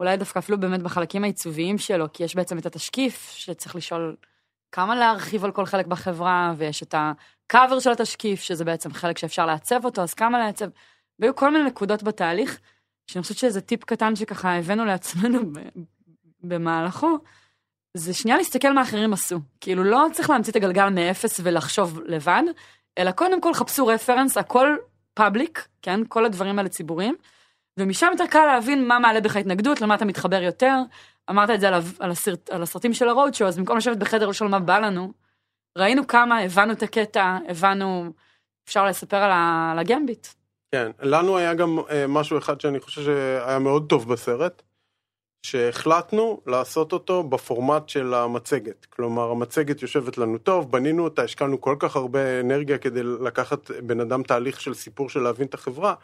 אולי 0.00 0.16
דווקא 0.16 0.38
אפילו 0.38 0.60
באמת 0.60 0.82
בחלקים 0.82 1.24
העיצוביים 1.24 1.78
שלו, 1.78 2.12
כי 2.12 2.24
יש 2.24 2.34
בעצם 2.34 2.58
את 2.58 2.66
התשקיף, 2.66 3.30
שצריך 3.34 3.76
לשאול 3.76 4.16
כמה 4.72 4.94
להרחיב 4.96 5.44
על 5.44 5.52
כל 5.52 5.66
חלק 5.66 5.86
בחברה, 5.86 6.54
ויש 6.56 6.82
את 6.82 6.94
הקאבר 6.98 7.80
של 7.80 7.90
התשקיף, 7.90 8.40
שזה 8.40 8.64
בעצם 8.64 8.92
חלק 8.92 9.18
שאפשר 9.18 9.46
לעצב 9.46 9.84
אותו, 9.84 10.02
אז 10.02 10.14
כמה 10.14 10.38
לעצב. 10.38 10.66
והיו 11.18 11.36
כל 11.36 11.50
מיני 11.50 11.64
נקודות 11.64 12.02
בתהליך, 12.02 12.60
שאני 13.06 13.22
חושבת 13.22 13.38
שזה 13.38 13.60
טיפ 13.60 13.84
קטן 13.84 14.16
שככה 14.16 14.58
הבאנו 14.58 14.84
לעצמנו 14.84 15.40
במהלכו, 16.42 17.18
זה 17.94 18.14
שנייה 18.14 18.36
להסתכל 18.36 18.72
מה 18.72 18.82
אחרים 18.82 19.12
עשו. 19.12 19.40
כאילו, 19.60 19.84
לא 19.84 20.06
צריך 20.12 20.30
להמציא 20.30 20.50
את 20.50 20.56
הגלגל 20.56 20.88
מאפס 20.88 21.40
ולחשוב 21.42 22.00
לבד, 22.06 22.42
אלא 22.98 23.10
קודם 23.10 23.40
כל 23.40 23.54
חפשו 23.54 23.86
רפרנס, 23.86 24.36
הכל 24.36 24.76
פאבליק, 25.14 25.68
כן? 25.82 26.00
כל 26.08 26.24
הדברים 26.24 26.58
האלה 26.58 26.68
ציבוריים, 26.68 27.14
ומשם 27.78 28.06
יותר 28.12 28.26
קל 28.26 28.46
להבין 28.46 28.88
מה 28.88 28.98
מעלה 28.98 29.20
בך 29.20 29.36
התנגדות, 29.36 29.80
למה 29.80 29.94
אתה 29.94 30.04
מתחבר 30.04 30.42
יותר. 30.42 30.78
אמרת 31.30 31.50
את 31.50 31.60
זה 31.60 31.68
על, 31.68 31.74
על, 31.98 32.10
הסרט, 32.10 32.50
על 32.50 32.62
הסרטים 32.62 32.94
של 32.94 33.08
הרוד 33.08 33.34
שואו, 33.34 33.48
אז 33.48 33.58
במקום 33.58 33.76
לשבת 33.76 33.96
בחדר 33.96 34.28
ולשאול 34.28 34.50
מה 34.50 34.60
בא 34.60 34.78
לנו, 34.78 35.12
ראינו 35.78 36.06
כמה, 36.06 36.40
הבנו 36.40 36.72
את 36.72 36.82
הקטע, 36.82 37.38
הבנו, 37.48 38.12
אפשר 38.68 38.86
לספר 38.86 39.16
על, 39.16 39.30
ה, 39.30 39.68
על 39.72 39.78
הגמביט. 39.78 40.26
כן, 40.74 40.90
לנו 41.02 41.36
היה 41.36 41.54
גם 41.54 41.78
אה, 41.90 42.06
משהו 42.06 42.38
אחד 42.38 42.60
שאני 42.60 42.80
חושב 42.80 43.02
שהיה 43.02 43.58
מאוד 43.58 43.86
טוב 43.88 44.12
בסרט, 44.12 44.62
שהחלטנו 45.46 46.40
לעשות 46.46 46.92
אותו 46.92 47.22
בפורמט 47.22 47.88
של 47.88 48.14
המצגת. 48.14 48.84
כלומר, 48.84 49.30
המצגת 49.30 49.82
יושבת 49.82 50.18
לנו 50.18 50.38
טוב, 50.38 50.72
בנינו 50.72 51.04
אותה, 51.04 51.22
השקענו 51.22 51.60
כל 51.60 51.76
כך 51.78 51.96
הרבה 51.96 52.40
אנרגיה 52.40 52.78
כדי 52.78 53.02
לקחת 53.02 53.70
בן 53.70 54.00
אדם 54.00 54.22
תהליך 54.22 54.60
של 54.60 54.74
סיפור 54.74 55.08
של 55.08 55.20
להבין 55.20 55.46
את 55.46 55.54
החברה, 55.54 55.94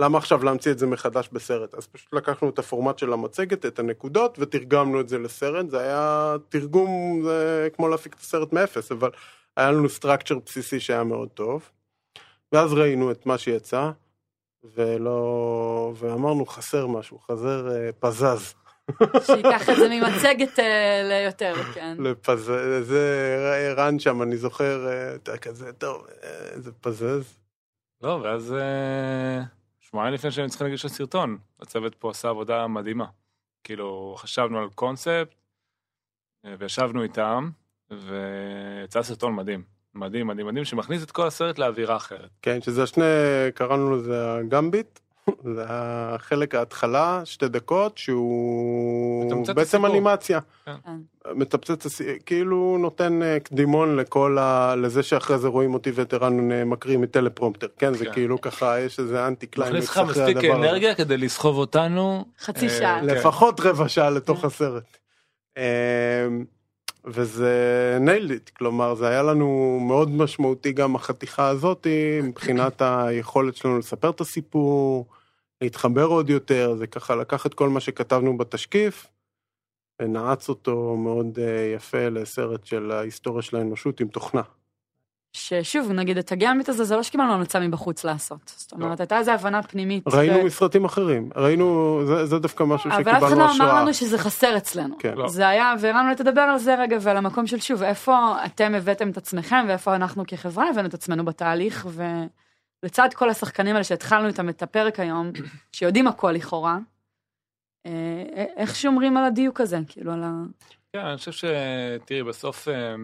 למה 0.00 0.18
עכשיו 0.18 0.44
להמציא 0.44 0.72
את 0.72 0.78
זה 0.78 0.86
מחדש 0.86 1.28
בסרט? 1.32 1.74
אז 1.74 1.86
פשוט 1.86 2.12
לקחנו 2.12 2.48
את 2.48 2.58
הפורמט 2.58 2.98
של 2.98 3.12
המצגת, 3.12 3.66
את 3.66 3.78
הנקודות, 3.78 4.38
ותרגמנו 4.38 5.00
את 5.00 5.08
זה 5.08 5.18
לסרט. 5.18 5.70
זה 5.70 5.80
היה 5.80 6.36
תרגום, 6.48 7.22
זה 7.24 7.68
כמו 7.76 7.88
להפיק 7.88 8.14
את 8.14 8.20
הסרט 8.20 8.52
מאפס, 8.52 8.92
אבל 8.92 9.10
היה 9.56 9.70
לנו 9.70 9.88
סטרקצ'ר 9.88 10.38
בסיסי 10.46 10.80
שהיה 10.80 11.04
מאוד 11.04 11.28
טוב. 11.28 11.70
ואז 12.52 12.72
ראינו 12.72 13.10
את 13.10 13.26
מה 13.26 13.38
שיצא, 13.38 13.90
ולא... 14.74 15.92
ואמרנו 15.96 16.46
חסר 16.46 16.86
משהו, 16.86 17.18
חסר 17.18 17.70
אה, 17.70 17.90
פזז. 17.98 18.54
שייקח 19.26 19.70
את 19.70 19.76
זה 19.76 19.88
ממצגת 19.88 20.58
אה, 20.58 21.02
ליותר, 21.04 21.54
כן. 21.74 21.96
לפזז, 22.00 22.88
זה 22.88 23.74
רן 23.76 23.98
שם, 23.98 24.22
אני 24.22 24.36
זוכר, 24.36 24.88
אה, 24.88 25.14
אתה 25.14 25.38
כזה, 25.38 25.72
טוב, 25.72 26.06
אה, 26.22 26.60
זה 26.60 26.72
פזז. 26.80 27.34
לא, 28.02 28.20
ואז 28.24 28.52
אה, 28.52 29.42
שבועיים 29.90 30.14
לפני 30.14 30.30
שהיינו 30.30 30.50
צריכים 30.50 30.66
להגיש 30.66 30.80
את 30.80 30.90
הסרטון, 30.90 31.38
הצוות 31.60 31.94
פה 31.94 32.10
עשה 32.10 32.28
עבודה 32.28 32.66
מדהימה. 32.66 33.06
כאילו, 33.64 34.14
חשבנו 34.18 34.58
על 34.58 34.68
קונספט, 34.74 35.34
אה, 36.44 36.54
וישבנו 36.58 37.02
איתם, 37.02 37.50
ויצא 37.90 39.02
סרטון 39.02 39.34
מדהים. 39.34 39.62
מדהים, 39.94 40.26
מדהים, 40.26 40.46
מדהים, 40.46 40.64
שמכניס 40.64 41.02
את 41.02 41.10
כל 41.10 41.26
הסרט 41.26 41.58
לאווירה 41.58 41.96
אחרת. 41.96 42.30
כן, 42.42 42.62
שזה 42.62 42.82
השני, 42.82 43.04
קראנו 43.54 43.96
לזה 43.96 44.34
הגמביט, 44.34 44.98
זה 45.54 45.64
החלק 45.68 46.54
ההתחלה, 46.54 47.22
שתי 47.24 47.48
דקות, 47.48 47.98
שהוא 47.98 49.24
מתמצת 49.26 49.54
בעצם 49.54 49.84
הסיפור. 49.84 49.86
אנימציה. 49.86 50.40
כן. 50.64 50.72
מתמצת, 51.34 51.86
הס- 51.86 52.00
כאילו 52.26 52.76
נותן 52.80 53.22
אה, 53.22 53.40
קדימון 53.40 53.96
לכל 53.96 54.38
ה... 54.40 54.74
לזה 54.76 55.02
שאחרי 55.02 55.38
זה 55.38 55.48
רואים 55.48 55.74
אותי 55.74 55.90
ואת 55.94 56.14
ערן 56.14 56.52
אה, 56.52 56.64
מקריא 56.64 56.98
מטלפרומפטר, 56.98 57.66
כן, 57.78 57.94
זה 57.94 58.04
כן. 58.04 58.12
כאילו 58.12 58.40
ככה, 58.40 58.80
יש 58.80 58.98
איזה 58.98 59.26
אנטי 59.26 59.46
מכניס 59.46 59.68
קליימקס 59.68 59.88
לך 59.88 59.98
אחרי 59.98 60.10
מספיק 60.10 60.36
הדבר 60.36 60.52
הזה. 60.58 60.68
אנרגיה 60.68 60.94
כדי 60.94 61.16
לסחוב 61.16 61.56
אותנו. 61.58 62.24
חצי 62.40 62.64
אה, 62.66 62.70
שעה. 62.70 63.00
כן. 63.00 63.06
לפחות 63.06 63.60
רבע 63.60 63.88
שעה 63.88 64.10
לתוך 64.10 64.40
כן. 64.40 64.46
הסרט. 64.46 64.98
אמ, 65.56 65.62
וזה 67.04 67.98
nailed 68.06 68.30
it, 68.30 68.50
כלומר 68.58 68.94
זה 68.94 69.08
היה 69.08 69.22
לנו 69.22 69.78
מאוד 69.82 70.10
משמעותי 70.10 70.72
גם 70.72 70.94
החתיכה 70.96 71.48
הזאת 71.48 71.86
מבחינת 72.22 72.82
היכולת 72.84 73.56
שלנו 73.56 73.78
לספר 73.78 74.10
את 74.10 74.20
הסיפור, 74.20 75.06
להתחבר 75.60 76.04
עוד 76.04 76.30
יותר, 76.30 76.74
זה 76.78 76.86
ככה 76.86 77.16
לקח 77.16 77.46
את 77.46 77.54
כל 77.54 77.68
מה 77.68 77.80
שכתבנו 77.80 78.38
בתשקיף 78.38 79.06
ונעץ 80.02 80.48
אותו 80.48 80.96
מאוד 80.96 81.38
אה, 81.38 81.72
יפה 81.76 82.08
לסרט 82.08 82.64
של 82.64 82.90
ההיסטוריה 82.90 83.42
של 83.42 83.56
האנושות 83.56 84.00
עם 84.00 84.08
תוכנה. 84.08 84.42
ששוב, 85.32 85.92
נגיד 85.92 86.18
את 86.18 86.32
הגמביט 86.32 86.68
הזה, 86.68 86.84
זה 86.84 86.96
לא 86.96 87.02
שקיבלנו 87.02 87.32
המלצה 87.32 87.60
מבחוץ 87.60 88.04
לעשות. 88.04 88.52
זאת 88.56 88.72
אומרת, 88.72 89.00
הייתה 89.00 89.18
איזו 89.18 89.30
הבנה 89.30 89.62
פנימית. 89.62 90.04
ראינו 90.06 90.38
ו- 90.38 90.44
מסרטים 90.44 90.84
אחרים, 90.84 91.30
ראינו, 91.36 92.00
זה, 92.06 92.26
זה 92.26 92.38
דווקא 92.38 92.64
משהו 92.64 92.90
אבל 92.90 93.00
אף 93.00 93.06
אחד 93.08 93.16
שקיבלנו 93.16 93.38
לא 93.38 93.44
אמר 93.44 93.52
השראה. 93.52 93.82
לנו 93.82 93.94
שזה 93.94 94.18
חסר 94.18 94.56
אצלנו. 94.56 94.94
כן. 94.98 95.14
לא. 95.16 95.28
זה 95.28 95.48
היה, 95.48 95.74
והרמנו 95.80 96.08
לי 96.08 96.16
תדבר 96.16 96.40
על 96.40 96.58
זה 96.58 96.74
רגע, 96.74 96.96
ועל 97.00 97.16
המקום 97.16 97.46
של 97.46 97.60
שוב, 97.60 97.82
איפה 97.82 98.36
אתם 98.44 98.74
הבאתם 98.74 99.10
את 99.10 99.16
עצמכם, 99.16 99.64
ואיפה 99.68 99.94
אנחנו 99.96 100.24
כחברה 100.26 100.70
הבאנו 100.70 100.88
את 100.88 100.94
עצמנו 100.94 101.24
בתהליך, 101.24 101.86
ולצד 102.82 103.08
כל 103.14 103.30
השחקנים 103.30 103.74
האלה 103.74 103.84
שהתחלנו 103.84 104.28
איתם 104.28 104.48
את 104.48 104.62
הפרק 104.62 105.00
היום, 105.00 105.30
שיודעים 105.72 106.06
הכל 106.06 106.32
לכאורה, 106.32 106.78
אה, 107.86 108.44
איך 108.56 108.76
שומרים 108.76 109.16
על 109.16 109.24
הדיוק 109.24 109.60
הזה, 109.60 109.78
כאילו 109.88 110.12
על 110.12 110.22
ה... 110.22 110.32
כן, 110.92 110.98
אני 110.98 111.16
חושב 111.16 111.32
שתראי, 111.32 112.22
בסוף, 112.22 112.68
אה, 112.68 112.94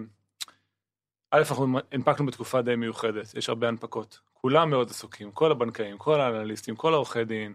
א', 1.30 1.38
אנחנו 1.38 1.78
הנפקנו 1.92 2.26
בתקופה 2.26 2.62
די 2.62 2.76
מיוחדת, 2.76 3.34
יש 3.34 3.48
הרבה 3.48 3.68
הנפקות. 3.68 4.20
כולם 4.32 4.70
מאוד 4.70 4.90
עסוקים, 4.90 5.30
כל 5.32 5.52
הבנקאים, 5.52 5.98
כל 5.98 6.20
האנליסטים, 6.20 6.76
כל 6.76 6.92
העורכי 6.92 7.24
דין, 7.24 7.54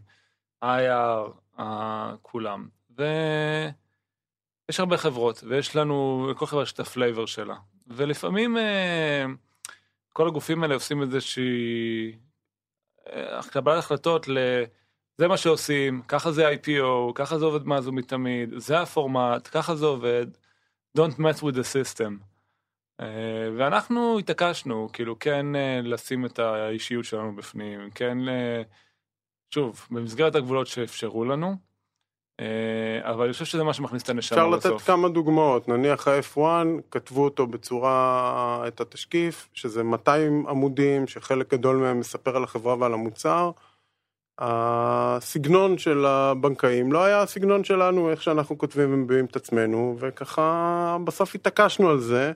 IR, 0.63 1.31
אה, 1.59 2.13
כולם. 2.21 2.67
ויש 2.97 4.79
הרבה 4.79 4.97
חברות, 4.97 5.43
ויש 5.47 5.75
לנו, 5.75 6.27
לכל 6.31 6.45
חברה 6.45 6.63
יש 6.63 6.71
את 6.71 6.79
ה-flavor 6.79 7.25
שלה. 7.25 7.55
ולפעמים 7.87 8.57
אה, 8.57 9.25
כל 10.13 10.27
הגופים 10.27 10.63
האלה 10.63 10.73
עושים 10.73 11.01
איזושהי 11.01 12.19
אה, 13.07 13.39
קבלת 13.51 13.79
החלטות 13.79 14.27
ל... 14.27 14.37
זה 15.17 15.27
מה 15.27 15.37
שעושים, 15.37 16.01
ככה 16.07 16.31
זה 16.31 16.49
IPO, 16.49 17.13
ככה 17.15 17.39
זה 17.39 17.45
עובד 17.45 17.67
מאז 17.67 17.87
ומתמיד, 17.87 18.49
זה 18.57 18.79
הפורמט, 18.79 19.49
ככה 19.51 19.75
זה 19.75 19.85
עובד, 19.85 20.25
Don't 20.97 21.17
mess 21.17 21.41
with 21.41 21.55
the 21.55 21.65
system. 21.73 22.23
אה, 22.99 23.49
ואנחנו 23.57 24.19
התעקשנו, 24.19 24.89
כאילו, 24.93 25.19
כן 25.19 25.55
אה, 25.55 25.79
לשים 25.83 26.25
את 26.25 26.39
האישיות 26.39 27.05
שלנו 27.05 27.35
בפנים, 27.35 27.91
כן, 27.91 28.17
שוב, 29.53 29.87
במסגרת 29.91 30.35
הגבולות 30.35 30.67
שאפשרו 30.67 31.25
לנו, 31.25 31.70
אבל 33.01 33.23
אני 33.23 33.33
חושב 33.33 33.45
שזה 33.45 33.63
מה 33.63 33.73
שמכניס 33.73 34.03
את 34.03 34.09
אפשר 34.09 34.39
הנשמה 34.39 34.57
לתת 34.57 34.65
בסוף. 34.65 34.83
כמה 34.83 35.09
דוגמאות, 35.09 35.67
נניח 35.67 36.07
ה-F1 36.07 36.39
כתבו 36.91 37.23
אותו 37.23 37.47
בצורה, 37.47 38.63
את 38.67 38.81
התשקיף, 38.81 39.49
שזה 39.53 39.83
200 39.83 40.45
עמודים, 40.49 41.07
שחלק 41.07 41.53
גדול 41.53 41.75
מהם 41.75 41.99
מספר 41.99 42.35
על 42.35 42.43
החברה 42.43 42.75
ועל 42.79 42.93
המוצר. 42.93 43.51
הסגנון 44.39 45.77
של 45.77 46.05
הבנקאים 46.05 46.91
לא 46.91 47.03
היה 47.03 47.21
הסגנון 47.21 47.63
שלנו, 47.63 48.09
איך 48.11 48.21
שאנחנו 48.21 48.57
כותבים 48.57 48.93
ומביאים 48.93 49.25
את 49.25 49.35
עצמנו, 49.35 49.95
וככה 49.99 50.97
בסוף 51.03 51.35
התעקשנו 51.35 51.89
על 51.89 51.99
זה, 51.99 52.31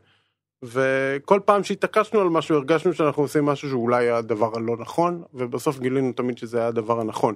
וכל 0.64 1.40
פעם 1.46 1.64
שהתעקשנו 1.64 2.22
על 2.22 2.30
משהו 2.30 2.56
הרגשנו 2.56 2.94
שאנחנו 2.94 3.24
עושים 3.24 3.46
משהו 3.46 3.70
שאולי 3.70 4.06
היה 4.06 4.18
הדבר 4.18 4.52
הלא 4.56 4.78
נכון, 4.80 5.24
ובסוף 5.34 5.80
גילינו 5.80 6.14
תמיד 6.14 6.38
שזה 6.38 6.60
היה 6.60 6.68
הדבר 6.68 7.02
הנכון. 7.02 7.36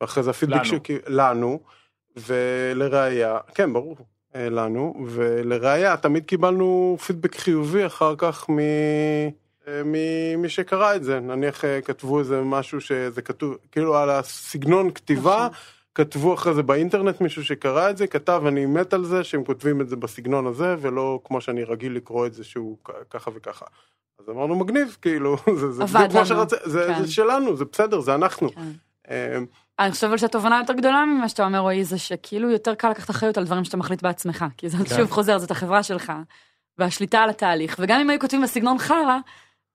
ואחרי 0.00 0.22
זה 0.22 0.30
הפידבק 0.30 0.56
לנו. 0.56 0.64
שק... 0.64 0.88
לנו, 1.08 1.60
ולראיה, 2.16 3.38
כן 3.54 3.72
ברור, 3.72 3.96
אה, 4.34 4.48
לנו, 4.50 5.06
ולראיה 5.08 5.96
תמיד 5.96 6.24
קיבלנו 6.24 6.96
פידבק 7.06 7.36
חיובי 7.36 7.86
אחר 7.86 8.14
כך 8.18 8.50
מ... 8.50 8.58
אה, 9.68 9.82
ממי 9.84 10.48
שקרא 10.48 10.94
את 10.94 11.04
זה, 11.04 11.20
נניח 11.20 11.64
אה, 11.64 11.80
כתבו 11.80 12.18
איזה 12.18 12.40
משהו 12.42 12.80
שזה 12.80 13.22
כתוב, 13.22 13.56
כאילו 13.72 13.96
על 13.96 14.10
הסגנון 14.10 14.90
כתיבה, 14.90 15.48
נכון. 15.50 15.64
כתבו 15.94 16.34
אחרי 16.34 16.54
זה 16.54 16.62
באינטרנט 16.62 17.20
מישהו 17.20 17.44
שקרא 17.44 17.90
את 17.90 17.96
זה, 17.96 18.06
כתב 18.06 18.42
אני 18.46 18.66
מת 18.66 18.94
על 18.94 19.04
זה 19.04 19.24
שהם 19.24 19.44
כותבים 19.44 19.80
את 19.80 19.88
זה 19.88 19.96
בסגנון 19.96 20.46
הזה, 20.46 20.76
ולא 20.80 21.20
כמו 21.24 21.40
שאני 21.40 21.64
רגיל 21.64 21.96
לקרוא 21.96 22.26
את 22.26 22.34
זה 22.34 22.44
שהוא 22.44 22.76
ככה 23.10 23.30
וככה. 23.34 23.64
אז 24.18 24.28
אמרנו 24.28 24.56
מגניב, 24.56 24.96
כאילו, 25.02 25.36
זה, 25.60 25.72
זה 25.72 25.84
בדיוק 25.84 26.10
כמו 26.10 26.26
שרצה, 26.26 26.56
זה, 26.64 26.84
כן. 26.88 27.02
זה 27.02 27.12
שלנו, 27.12 27.56
זה 27.56 27.64
בסדר, 27.64 28.00
זה 28.00 28.14
אנחנו. 28.14 28.50
כן. 28.52 29.44
אה, 29.80 29.84
אני 29.84 29.92
חושבת 29.92 30.18
שהתובנה 30.18 30.58
יותר 30.58 30.72
גדולה 30.72 31.04
ממה 31.04 31.28
שאתה 31.28 31.44
אומר, 31.44 31.58
רועי, 31.58 31.84
זה 31.84 31.98
שכאילו 31.98 32.50
יותר 32.50 32.74
קל 32.74 32.90
לקחת 32.90 33.10
אחריות 33.10 33.38
על 33.38 33.44
דברים 33.44 33.64
שאתה 33.64 33.76
מחליט 33.76 34.02
בעצמך. 34.02 34.44
כי 34.56 34.68
זה 34.68 34.76
כן. 34.78 34.96
שוב 34.96 35.10
חוזר, 35.10 35.38
זאת 35.38 35.50
החברה 35.50 35.82
שלך, 35.82 36.12
והשליטה 36.78 37.18
על 37.18 37.30
התהליך. 37.30 37.76
וגם 37.78 38.00
אם 38.00 38.10
היו 38.10 38.20
כותבים 38.20 38.42
בסגנון 38.42 38.78
חרא, 38.78 39.18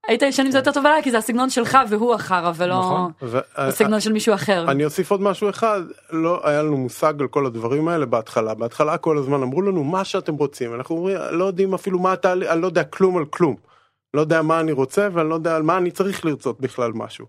היית 0.08 0.22
ישן 0.22 0.44
עם 0.44 0.50
זה 0.50 0.58
יותר 0.58 0.72
טוב 0.72 0.86
עליי, 0.86 1.02
כי 1.02 1.10
זה 1.10 1.18
הסגנון 1.18 1.50
שלך 1.50 1.78
והוא 1.88 2.14
החרא, 2.14 2.52
ולא 2.56 2.78
נכון. 2.78 3.12
ו- 3.22 3.38
הסגנון 3.56 4.00
של 4.00 4.12
מישהו 4.12 4.34
אחר. 4.34 4.70
אני 4.70 4.84
אוסיף 4.84 5.10
עוד 5.10 5.20
משהו 5.20 5.50
אחד, 5.50 5.80
לא 6.10 6.40
היה 6.44 6.62
לנו 6.62 6.76
מושג 6.76 7.14
על 7.20 7.28
כל 7.28 7.46
הדברים 7.46 7.88
האלה 7.88 8.06
בהתחלה. 8.06 8.54
בהתחלה 8.54 8.98
כל 8.98 9.18
הזמן 9.18 9.42
אמרו 9.42 9.62
לנו 9.62 9.84
מה 9.84 10.04
שאתם 10.04 10.34
רוצים, 10.34 10.74
אנחנו 10.74 10.96
אומרים, 10.96 11.16
לא 11.30 11.44
יודעים 11.44 11.74
אפילו 11.74 11.98
מה 11.98 12.12
התהליך, 12.12 12.50
אני 12.50 12.62
לא 12.62 12.66
יודע 12.66 12.84
כלום 12.84 13.16
על 13.16 13.24
כלום. 13.24 13.56
לא 14.14 14.20
יודע 14.20 14.42
מה 14.42 14.60
אני 14.60 14.72
רוצה 14.72 15.08
ואני 15.12 15.28
לא 15.28 15.34
יודע 15.34 15.56
על 15.56 15.62
מה 15.62 15.76
אני 15.76 15.90
צריך 15.90 16.24
לרצות 16.24 16.60
בכלל 16.60 16.92
משהו. 16.94 17.26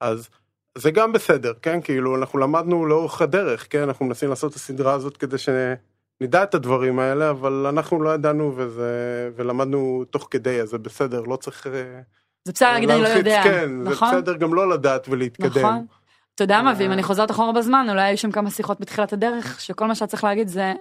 אז 0.00 0.28
זה 0.74 0.90
גם 0.90 1.12
בסדר, 1.12 1.52
כן? 1.62 1.80
כאילו 1.80 2.16
אנחנו 2.16 2.38
למדנו 2.38 2.86
לאורך 2.86 3.22
הדרך, 3.22 3.66
כן? 3.70 3.82
אנחנו 3.82 4.06
מנסים 4.06 4.28
לעשות 4.28 4.50
את 4.50 4.56
הסדרה 4.56 4.92
הזאת 4.92 5.16
כדי 5.16 5.36
שנדע 5.38 6.42
את 6.42 6.54
הדברים 6.54 6.98
האלה, 6.98 7.30
אבל 7.30 7.66
אנחנו 7.68 8.02
לא 8.02 8.14
ידענו 8.14 8.52
וזה, 8.56 9.30
ולמדנו 9.36 10.04
תוך 10.10 10.28
כדי, 10.30 10.60
אז 10.60 10.68
זה 10.68 10.78
בסדר, 10.78 11.20
לא 11.20 11.36
צריך... 11.36 11.66
אה, 11.66 12.00
זה 12.44 12.52
בסדר 12.52 12.72
להגיד 12.72 12.90
אני 12.90 13.02
לא 13.02 13.08
יודע, 13.08 13.40
כן, 13.44 13.70
נכון? 13.82 14.10
זה 14.10 14.16
בסדר 14.16 14.36
גם 14.36 14.54
לא 14.54 14.70
לדעת 14.70 15.08
ולהתקדם. 15.08 15.58
נכון. 15.58 15.86
אתה 16.34 16.44
יודע 16.44 16.62
מה, 16.62 16.70
אה. 16.70 16.76
ואם 16.78 16.92
אני 16.92 17.02
חוזרת 17.02 17.30
אחורה 17.30 17.52
בזמן, 17.52 17.86
אולי 17.90 18.02
היו 18.02 18.18
שם 18.18 18.30
כמה 18.30 18.50
שיחות 18.50 18.80
בתחילת 18.80 19.12
הדרך, 19.12 19.60
שכל 19.60 19.86
מה 19.86 19.94
שאת 19.94 20.08
צריך 20.08 20.24
להגיד 20.24 20.48
זה, 20.48 20.72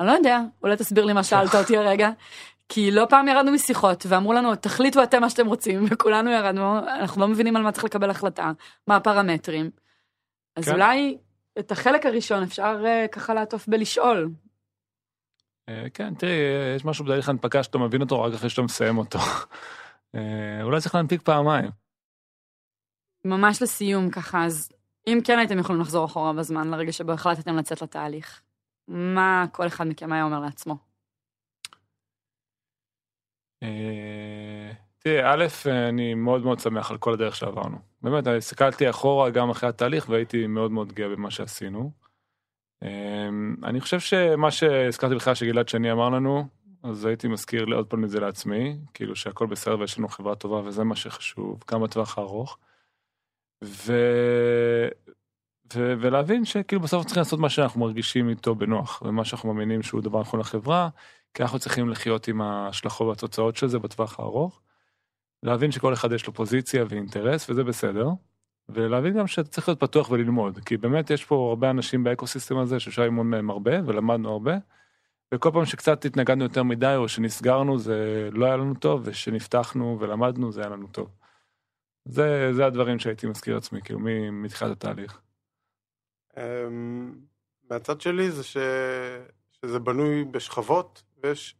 אני 0.00 0.06
לא 0.06 0.12
יודע, 0.12 0.40
אולי 0.62 0.76
תסביר 0.76 1.04
לי 1.04 1.12
מה 1.12 1.22
שאלת 1.22 1.54
אותי 1.54 1.76
הרגע. 1.76 2.10
כי 2.68 2.90
לא 2.90 3.06
פעם 3.08 3.28
ירדנו 3.28 3.52
משיחות 3.52 4.06
ואמרו 4.08 4.32
לנו 4.32 4.56
תחליטו 4.56 5.02
אתם 5.02 5.20
מה 5.20 5.30
שאתם 5.30 5.46
רוצים 5.46 5.84
וכולנו 5.90 6.30
ירדנו 6.30 6.78
אנחנו 6.78 7.20
לא 7.20 7.28
מבינים 7.28 7.56
על 7.56 7.62
מה 7.62 7.72
צריך 7.72 7.84
לקבל 7.84 8.10
החלטה 8.10 8.52
מה 8.86 8.96
הפרמטרים. 8.96 9.70
אז 10.56 10.64
כן. 10.64 10.72
אולי 10.72 11.18
את 11.58 11.72
החלק 11.72 12.06
הראשון 12.06 12.42
אפשר 12.42 12.82
אה, 12.86 13.06
ככה 13.12 13.34
לעטוף 13.34 13.68
בלשאול. 13.68 14.30
אה, 15.68 15.86
כן, 15.94 16.14
תראי, 16.14 16.32
אה, 16.32 16.74
יש 16.76 16.84
משהו 16.84 17.04
בתהליך 17.04 17.28
הנפקה 17.28 17.62
שאתה 17.62 17.78
מבין 17.78 18.00
אותו 18.00 18.22
רק 18.22 18.34
אחרי 18.34 18.50
שאתה 18.50 18.62
מסיים 18.62 18.98
אותו. 18.98 19.18
אה, 20.14 20.62
אולי 20.62 20.80
צריך 20.80 20.94
להנפיק 20.94 21.22
פעמיים. 21.22 21.70
ממש 23.24 23.62
לסיום 23.62 24.10
ככה 24.10 24.44
אז 24.44 24.72
אם 25.06 25.18
כן 25.24 25.38
הייתם 25.38 25.58
יכולים 25.58 25.80
לחזור 25.80 26.04
אחורה 26.04 26.32
בזמן 26.32 26.70
לרגע 26.70 26.92
שבו 26.92 27.12
החלטתם 27.12 27.56
לצאת 27.56 27.82
לתהליך. 27.82 28.42
מה 28.88 29.44
כל 29.52 29.66
אחד 29.66 29.86
מכם 29.86 30.12
היה 30.12 30.24
אומר 30.24 30.40
לעצמו. 30.40 30.87
אה, 33.62 34.72
תראי, 34.98 35.22
א', 35.24 35.46
אני 35.88 36.14
מאוד 36.14 36.44
מאוד 36.44 36.60
שמח 36.60 36.90
על 36.90 36.98
כל 36.98 37.12
הדרך 37.12 37.36
שעברנו. 37.36 37.78
באמת, 38.02 38.26
אני 38.26 38.36
הסתכלתי 38.36 38.90
אחורה 38.90 39.30
גם 39.30 39.50
אחרי 39.50 39.68
התהליך 39.68 40.08
והייתי 40.08 40.46
מאוד 40.46 40.70
מאוד 40.70 40.92
גאה 40.92 41.08
במה 41.08 41.30
שעשינו. 41.30 41.90
אה, 42.82 43.28
אני 43.64 43.80
חושב 43.80 44.00
שמה 44.00 44.50
שהזכרתי 44.50 45.14
בכלל 45.14 45.34
שגלעד 45.34 45.68
שני 45.68 45.92
אמר 45.92 46.08
לנו, 46.08 46.48
אז 46.82 47.04
הייתי 47.04 47.28
מזכיר 47.28 47.66
עוד 47.74 47.86
פעם 47.86 48.04
את 48.04 48.10
זה 48.10 48.20
לעצמי, 48.20 48.78
כאילו 48.94 49.16
שהכל 49.16 49.46
בסדר 49.46 49.80
ויש 49.80 49.98
לנו 49.98 50.08
חברה 50.08 50.34
טובה 50.34 50.56
וזה 50.56 50.84
מה 50.84 50.96
שחשוב, 50.96 51.64
גם 51.70 51.82
בטווח 51.82 52.18
הארוך. 52.18 52.58
ו... 53.64 53.92
ו... 55.74 55.94
ולהבין 56.00 56.44
שכאילו 56.44 56.82
בסוף 56.82 57.04
צריכים 57.04 57.20
לעשות 57.20 57.40
מה 57.40 57.48
שאנחנו 57.48 57.80
מרגישים 57.80 58.28
איתו 58.28 58.54
בנוח, 58.54 59.02
ומה 59.02 59.24
שאנחנו 59.24 59.54
מאמינים 59.54 59.82
שהוא 59.82 60.00
דבר 60.00 60.20
נכון 60.20 60.40
לחברה, 60.40 60.88
כי 61.34 61.42
אנחנו 61.42 61.58
צריכים 61.58 61.88
לחיות 61.88 62.28
עם 62.28 62.40
ההשלכות 62.40 63.08
והתוצאות 63.08 63.56
של 63.56 63.68
זה 63.68 63.78
בטווח 63.78 64.20
הארוך. 64.20 64.60
להבין 65.42 65.70
שכל 65.70 65.92
אחד 65.92 66.12
יש 66.12 66.26
לו 66.26 66.34
פוזיציה 66.34 66.84
ואינטרס 66.88 67.50
וזה 67.50 67.64
בסדר. 67.64 68.08
ולהבין 68.68 69.18
גם 69.18 69.26
שצריך 69.26 69.68
להיות 69.68 69.80
פתוח 69.80 70.10
וללמוד 70.10 70.58
כי 70.58 70.76
באמת 70.76 71.10
יש 71.10 71.24
פה 71.24 71.48
הרבה 71.48 71.70
אנשים 71.70 72.04
באקוסיסטם 72.04 72.58
הזה 72.58 72.80
שאפשר 72.80 73.02
ללמוד 73.02 73.26
מהם 73.26 73.50
הרבה 73.50 73.72
ולמדנו 73.86 74.32
הרבה. 74.32 74.56
וכל 75.34 75.50
פעם 75.52 75.64
שקצת 75.64 76.04
התנגדנו 76.04 76.44
יותר 76.44 76.62
מדי 76.62 76.94
או 76.96 77.08
שנסגרנו 77.08 77.78
זה 77.78 78.28
לא 78.32 78.46
היה 78.46 78.56
לנו 78.56 78.74
טוב 78.74 79.00
ושנפתחנו 79.04 79.96
ולמדנו 80.00 80.52
זה 80.52 80.60
היה 80.60 80.70
לנו 80.70 80.86
טוב. 80.86 81.08
זה 82.04 82.52
זה 82.52 82.66
הדברים 82.66 82.98
שהייתי 82.98 83.26
מזכיר 83.26 83.54
לעצמי 83.54 83.82
כאילו 83.82 84.00
מתחילת 84.32 84.72
התהליך. 84.72 85.20
אמ, 86.36 87.14
מהצד 87.70 88.00
שלי 88.00 88.30
זה 88.30 88.44
ש... 88.44 88.56
שזה 89.52 89.78
בנוי 89.78 90.24
בשכבות 90.24 91.02
ויש 91.22 91.56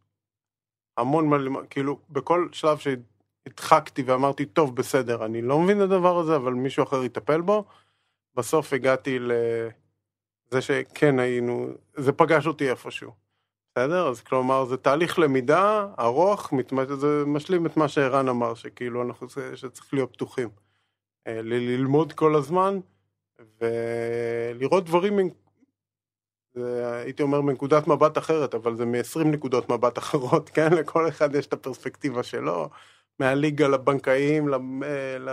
המון 0.97 1.29
מה 1.29 1.37
ללמוד, 1.37 1.65
כאילו 1.69 1.99
בכל 2.09 2.47
שלב 2.51 2.77
שהדחקתי 2.77 4.01
ואמרתי 4.01 4.45
טוב 4.45 4.75
בסדר 4.75 5.25
אני 5.25 5.41
לא 5.41 5.59
מבין 5.59 5.77
את 5.77 5.83
הדבר 5.83 6.17
הזה 6.17 6.35
אבל 6.35 6.53
מישהו 6.53 6.83
אחר 6.83 7.03
יטפל 7.03 7.41
בו 7.41 7.65
בסוף 8.35 8.73
הגעתי 8.73 9.19
לזה 9.19 10.61
שכן 10.61 11.19
היינו 11.19 11.67
זה 11.95 12.11
פגש 12.11 12.47
אותי 12.47 12.69
איפשהו. 12.69 13.11
בסדר 13.71 14.07
אז 14.07 14.21
כלומר 14.21 14.65
זה 14.65 14.77
תהליך 14.77 15.19
למידה 15.19 15.87
ארוך 15.99 16.53
מתמש... 16.53 16.87
זה 16.87 17.23
משלים 17.25 17.65
את 17.65 17.77
מה 17.77 17.87
שערן 17.87 18.29
אמר 18.29 18.53
שכאילו 18.53 19.03
אנחנו 19.03 19.27
שצריך 19.55 19.93
להיות 19.93 20.13
פתוחים. 20.13 20.49
אה, 21.27 21.41
ללמוד 21.41 22.13
כל 22.13 22.35
הזמן 22.35 22.79
ולראות 23.61 24.85
דברים, 24.85 25.29
זה, 26.53 26.91
הייתי 27.03 27.23
אומר 27.23 27.41
מנקודת 27.41 27.87
מבט 27.87 28.17
אחרת, 28.17 28.55
אבל 28.55 28.75
זה 28.75 28.85
מ-20 28.85 29.23
נקודות 29.23 29.69
מבט 29.69 29.97
אחרות, 30.03 30.49
כן? 30.49 30.73
לכל 30.73 31.07
אחד 31.07 31.35
יש 31.35 31.47
את 31.47 31.53
הפרספקטיבה 31.53 32.23
שלו, 32.23 32.69
מהליגה 33.19 33.67
לבנקאים, 33.67 34.49
ל... 34.49 34.55
ל... 35.19 35.29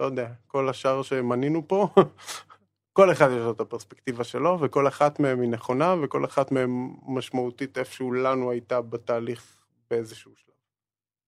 לא 0.00 0.06
יודע, 0.06 0.28
כל 0.46 0.68
השאר 0.68 1.02
שמנינו 1.02 1.68
פה, 1.68 1.88
כל 2.98 3.12
אחד 3.12 3.28
יש 3.30 3.38
לו 3.38 3.50
את 3.50 3.60
הפרספקטיבה 3.60 4.24
שלו, 4.24 4.58
וכל 4.60 4.88
אחת 4.88 5.20
מהן 5.20 5.42
היא 5.42 5.50
נכונה, 5.50 5.94
וכל 6.02 6.24
אחת 6.24 6.52
מהן 6.52 6.70
משמעותית 7.06 7.78
איפשהו 7.78 8.12
לנו 8.12 8.50
הייתה 8.50 8.80
בתהליך 8.80 9.56
באיזשהו 9.90 10.32
שלב. 10.36 10.54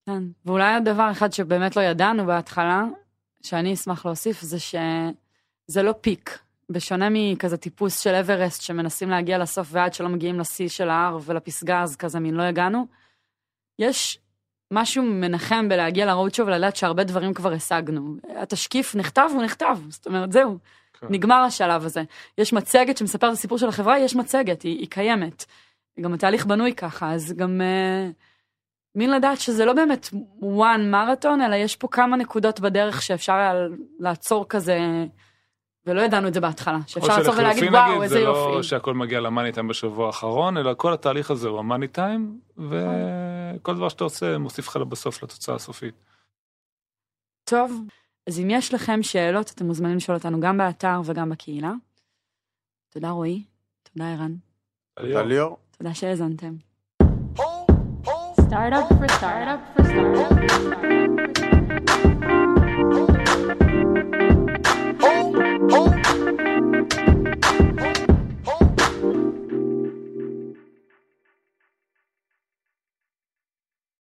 כן, 0.05 0.23
ואולי 0.45 0.73
עוד 0.73 0.83
דבר 0.83 1.11
אחד 1.11 1.33
שבאמת 1.33 1.75
לא 1.75 1.81
ידענו 1.81 2.25
בהתחלה, 2.25 2.83
שאני 3.41 3.73
אשמח 3.73 4.05
להוסיף, 4.05 4.41
זה 4.41 4.59
שזה 4.59 5.83
לא 5.83 5.93
פיק. 6.01 6.39
בשונה 6.71 7.07
מכזה 7.11 7.57
טיפוס 7.57 7.99
של 7.99 8.15
אברסט 8.15 8.61
שמנסים 8.61 9.09
להגיע 9.09 9.37
לסוף 9.37 9.67
ועד 9.71 9.93
שלא 9.93 10.09
מגיעים 10.09 10.39
לשיא 10.39 10.67
של 10.67 10.89
ההר 10.89 11.17
ולפסגה 11.25 11.81
אז 11.81 11.95
כזה 11.95 12.19
מין 12.19 12.33
לא 12.33 12.43
הגענו. 12.43 12.85
יש 13.79 14.19
משהו 14.71 15.03
מנחם 15.03 15.69
בלהגיע 15.69 16.05
לרוד 16.05 16.33
שוב 16.33 16.47
ולדעת 16.47 16.75
שהרבה 16.75 17.03
דברים 17.03 17.33
כבר 17.33 17.53
השגנו. 17.53 18.15
התשקיף 18.37 18.95
נכתב 18.95 19.29
הוא 19.33 19.43
נכתב, 19.43 19.77
זאת 19.89 20.07
אומרת 20.07 20.31
זהו, 20.31 20.57
כן. 20.99 21.07
נגמר 21.09 21.35
השלב 21.35 21.85
הזה. 21.85 22.03
יש 22.37 22.53
מצגת 22.53 22.97
שמספרת 22.97 23.29
את 23.29 23.37
הסיפור 23.37 23.57
של 23.57 23.67
החברה, 23.67 23.99
יש 23.99 24.15
מצגת, 24.15 24.61
היא, 24.61 24.79
היא 24.79 24.87
קיימת. 24.89 25.45
גם 25.99 26.13
התהליך 26.13 26.45
בנוי 26.45 26.73
ככה, 26.73 27.13
אז 27.13 27.33
גם 27.33 27.61
uh, 27.61 28.13
מין 28.95 29.11
לדעת 29.11 29.39
שזה 29.39 29.65
לא 29.65 29.73
באמת 29.73 30.09
one 30.41 30.81
מרתון, 30.91 31.41
אלא 31.41 31.55
יש 31.55 31.75
פה 31.75 31.87
כמה 31.87 32.17
נקודות 32.17 32.59
בדרך 32.59 33.01
שאפשר 33.01 33.67
לעצור 33.99 34.45
כזה, 34.49 34.79
ולא 35.85 36.01
ידענו 36.01 36.27
את 36.27 36.33
זה 36.33 36.41
בהתחלה, 36.41 36.77
שאפשר 36.87 37.17
לעצור 37.17 37.33
ולהגיד 37.37 37.69
וואו, 37.73 37.89
נגיד, 37.89 38.01
איזה 38.01 38.15
זה 38.15 38.21
יופי. 38.21 38.55
לא 38.55 38.63
שהכל 38.63 38.93
מגיע 38.93 39.19
למאני 39.19 39.51
טיים 39.51 39.67
בשבוע 39.67 40.07
האחרון 40.07 40.57
אלא 40.57 40.73
כל 40.77 40.93
התהליך 40.93 41.31
הזה 41.31 41.47
הוא 41.47 41.59
המאני 41.59 41.87
טיים 41.87 42.39
וכל 42.57 43.75
דבר 43.75 43.89
שאתה 43.89 44.03
עושה 44.03 44.37
מוסיף 44.37 44.67
לך 44.67 44.77
בסוף 44.77 45.23
לתוצאה 45.23 45.55
הסופית. 45.55 45.95
טוב, 47.43 47.81
אז 48.27 48.39
אם 48.39 48.49
יש 48.49 48.73
לכם 48.73 49.03
שאלות, 49.03 49.51
אתם 49.55 49.65
מוזמנים 49.65 49.97
לשאול 49.97 50.17
אותנו 50.17 50.39
גם 50.39 50.57
באתר 50.57 51.01
וגם 51.05 51.29
בקהילה. 51.29 51.71
תודה 52.89 53.09
רועי, 53.09 53.43
תודה 53.93 54.11
ערן, 54.11 54.35
תודה 54.99 55.21
ליאור. 55.21 55.57
תודה 55.77 55.93
שהאזנתם. 55.93 56.53
Startup 58.51 58.87
for 58.99 59.09
startup 59.17 59.61
for 59.73 59.83
startup. 59.89 60.41
Oh. 65.69 66.00